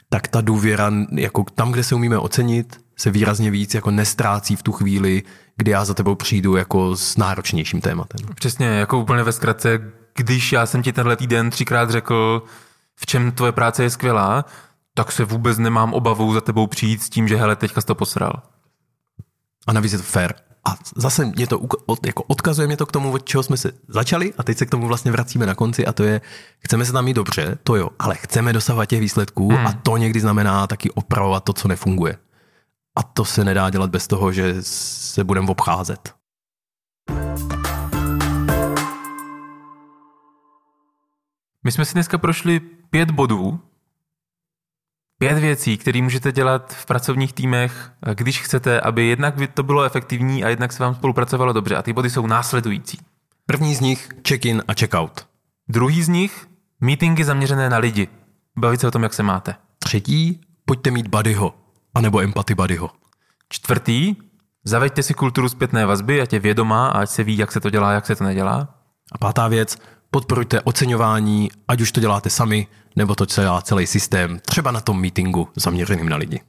[0.09, 4.63] tak ta důvěra, jako tam, kde se umíme ocenit, se výrazně víc jako nestrácí v
[4.63, 5.23] tu chvíli,
[5.57, 8.27] kdy já za tebou přijdu jako s náročnějším tématem.
[8.35, 9.79] Přesně, jako úplně ve zkratce,
[10.15, 12.43] když já jsem ti tenhle týden třikrát řekl,
[12.95, 14.45] v čem tvoje práce je skvělá,
[14.99, 17.95] tak se vůbec nemám obavu za tebou přijít s tím, že hele, teďka jsi to
[17.95, 18.33] posral.
[19.67, 20.33] A navíc je to fair.
[20.65, 23.71] A zase mě to od, jako odkazuje mě to k tomu, od čeho jsme se
[23.87, 26.21] začali a teď se k tomu vlastně vracíme na konci a to je,
[26.59, 29.67] chceme se tam mít dobře, to jo, ale chceme dosahovat těch výsledků hmm.
[29.67, 32.17] a to někdy znamená taky opravovat to, co nefunguje.
[32.95, 36.13] A to se nedá dělat bez toho, že se budeme obcházet.
[41.63, 43.59] My jsme si dneska prošli pět bodů,
[45.19, 50.43] pět věcí, které můžete dělat v pracovních týmech, když chcete, aby jednak to bylo efektivní
[50.43, 51.75] a jednak se vám spolupracovalo dobře.
[51.75, 52.97] A ty body jsou následující.
[53.45, 55.27] První z nich check-in a check-out.
[55.69, 56.47] Druhý z nich
[56.81, 58.07] meetingy zaměřené na lidi.
[58.57, 59.55] Bavit se o tom, jak se máte.
[59.79, 61.55] Třetí, pojďte mít buddyho,
[61.93, 62.89] anebo empaty buddyho.
[63.49, 64.15] Čtvrtý,
[64.63, 67.69] zaveďte si kulturu zpětné vazby, ať je vědomá a ať se ví, jak se to
[67.69, 68.75] dělá, jak se to nedělá.
[69.11, 69.77] A pátá věc,
[70.11, 72.67] podporujte oceňování, ať už to děláte sami,
[72.99, 76.41] nebo to dělá celý systém, třeba na tom meetingu zaměřeným na lidi.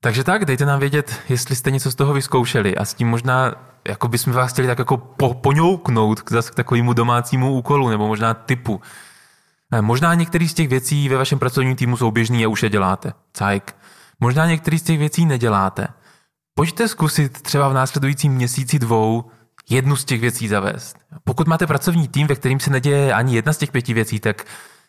[0.00, 3.54] Takže tak, dejte nám vědět, jestli jste něco z toho vyzkoušeli a s tím možná,
[3.88, 8.34] jako bychom vás chtěli tak jako po, poňouknout k, k takovému domácímu úkolu nebo možná
[8.34, 8.80] typu.
[9.80, 13.12] Možná některý z těch věcí ve vašem pracovním týmu jsou běžný a už je děláte.
[13.32, 13.76] Cajk.
[14.20, 15.88] Možná některý z těch věcí neděláte.
[16.54, 19.30] Pojďte zkusit třeba v následujícím měsíci dvou
[19.70, 20.96] jednu z těch věcí zavést.
[21.24, 24.44] Pokud máte pracovní tým, ve kterým se neděje ani jedna z těch pěti věcí, tak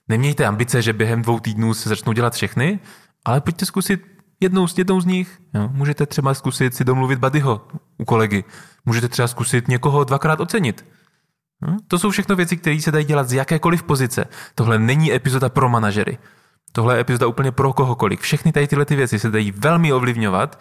[0.07, 2.79] nemějte ambice, že během dvou týdnů se začnou dělat všechny,
[3.25, 4.01] ale pojďte zkusit
[4.39, 5.41] jednou z jednou z nich.
[5.53, 5.69] Jo.
[5.73, 8.43] Můžete třeba zkusit si domluvit badyho u kolegy.
[8.85, 10.85] Můžete třeba zkusit někoho dvakrát ocenit.
[11.67, 11.77] Jo.
[11.87, 14.25] To jsou všechno věci, které se dají dělat z jakékoliv pozice.
[14.55, 16.17] Tohle není epizoda pro manažery.
[16.71, 18.19] Tohle je epizoda úplně pro kohokoliv.
[18.19, 20.59] Všechny tady tyhle ty věci se dají velmi ovlivňovat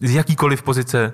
[0.00, 1.12] z jakýkoliv pozice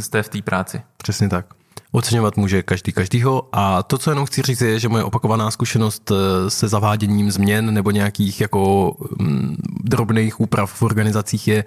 [0.00, 0.82] jste v té práci.
[0.96, 1.59] Přesně tak.
[1.92, 6.10] Oceňovat může každý každýho a to, co jenom chci říct, je, že moje opakovaná zkušenost
[6.10, 11.64] eh, se zaváděním změn nebo nějakých jako mm, drobných úprav v organizacích je,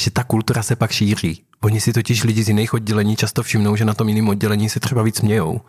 [0.00, 1.42] že ta kultura se pak šíří.
[1.60, 4.80] Oni si totiž lidi z jiných oddělení často všimnou, že na tom jiném oddělení se
[4.80, 5.60] třeba víc smějou,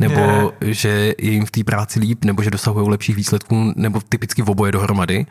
[0.00, 0.74] nebo je.
[0.74, 4.50] že je jim v té práci líp, nebo že dosahují lepších výsledků, nebo typicky v
[4.50, 5.26] oboje dohromady.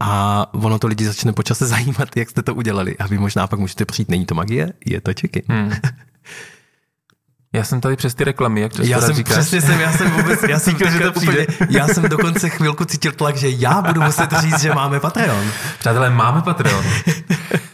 [0.00, 2.98] A ono to lidi začne počase zajímat, jak jste to udělali.
[2.98, 5.42] A vy možná pak můžete přijít, není to magie, je to čeky.
[5.48, 5.72] Hmm.
[7.56, 9.38] Já jsem tady přes ty reklamy, jak často já jsem, říkáš.
[9.38, 13.12] Přesně jsem, já jsem vůbec, já jsem že to úplně, já jsem dokonce chvilku cítil
[13.12, 15.50] tlak, že já budu muset říct, že máme Patreon.
[15.78, 16.84] Přátelé, máme Patreon.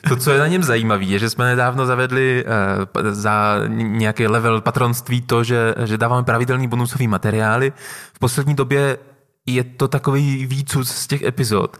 [0.08, 4.60] To, co je na něm zajímavé, je, že jsme nedávno zavedli uh, za nějaký level
[4.60, 7.72] patronství to, že, že dáváme pravidelný bonusový materiály.
[8.14, 8.98] V poslední době
[9.46, 11.76] je to takový výcud z těch epizod.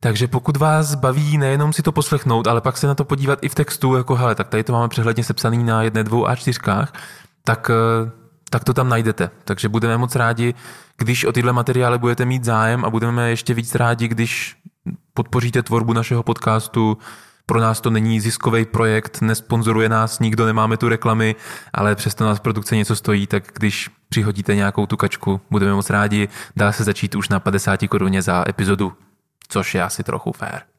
[0.00, 3.48] Takže pokud vás baví nejenom si to poslechnout, ale pak se na to podívat i
[3.48, 6.92] v textu, jako hele, tak tady to máme přehledně sepsaný na jedné, dvou a čtyřkách,
[7.44, 8.10] tak, eh,
[8.50, 9.30] tak to tam najdete.
[9.44, 10.54] Takže budeme moc rádi,
[10.98, 14.56] když o tyhle materiály budete mít zájem a budeme ještě víc rádi, když
[15.14, 16.98] podpoříte tvorbu našeho podcastu.
[17.46, 21.36] Pro nás to není ziskový projekt, nesponzoruje nás nikdo, nemáme tu reklamy,
[21.72, 26.28] ale přesto nás produkce něco stojí, tak když přihodíte nějakou tu kačku, budeme moc rádi.
[26.56, 28.92] Dá se začít už na 50 koruně za epizodu,
[29.48, 30.71] což je asi trochu fér.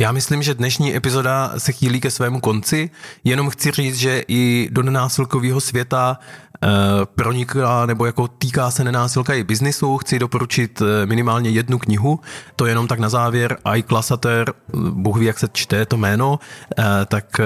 [0.00, 2.90] Já myslím, že dnešní epizoda se chýlí ke svému konci,
[3.24, 6.18] jenom chci říct, že i do nenásilkového světa
[6.64, 12.20] Eh, pronikla nebo jako týká se nenásilka i biznisu, chci doporučit eh, minimálně jednu knihu,
[12.56, 14.52] to jenom tak na závěr, I Klasater,
[14.90, 16.38] Bůh ví, jak se čte to jméno,
[16.78, 17.40] eh, tak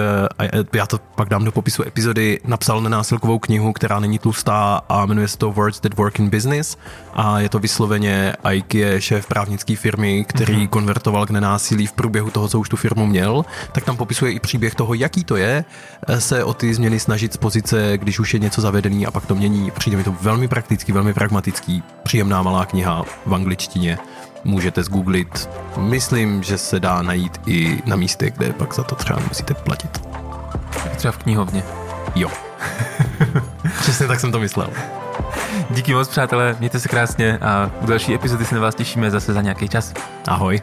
[0.72, 5.28] já to pak dám do popisu epizody, napsal nenásilkovou knihu, která není tlustá a jmenuje
[5.28, 6.76] se to Words That Work in Business.
[7.12, 10.68] A je to vysloveně Ike je šéf právnické firmy, který mm-hmm.
[10.68, 14.40] konvertoval k nenásilí v průběhu toho, co už tu firmu měl, tak tam popisuje i
[14.40, 15.64] příběh toho, jaký to je
[16.18, 19.34] se o ty změny snažit z pozice, když už je něco zavedený a pak to
[19.34, 19.70] mění.
[19.70, 23.98] Přijde mi to velmi praktický, velmi pragmatický, příjemná malá kniha v angličtině.
[24.44, 25.48] Můžete zgooglit.
[25.76, 30.02] Myslím, že se dá najít i na místě, kde pak za to třeba musíte platit.
[30.96, 31.62] Třeba v knihovně.
[32.14, 32.30] Jo.
[33.80, 34.70] Přesně tak jsem to myslel.
[35.70, 39.32] Díky moc, přátelé, mějte se krásně a u další epizody se na vás těšíme zase
[39.32, 39.92] za nějaký čas.
[40.28, 40.62] Ahoj.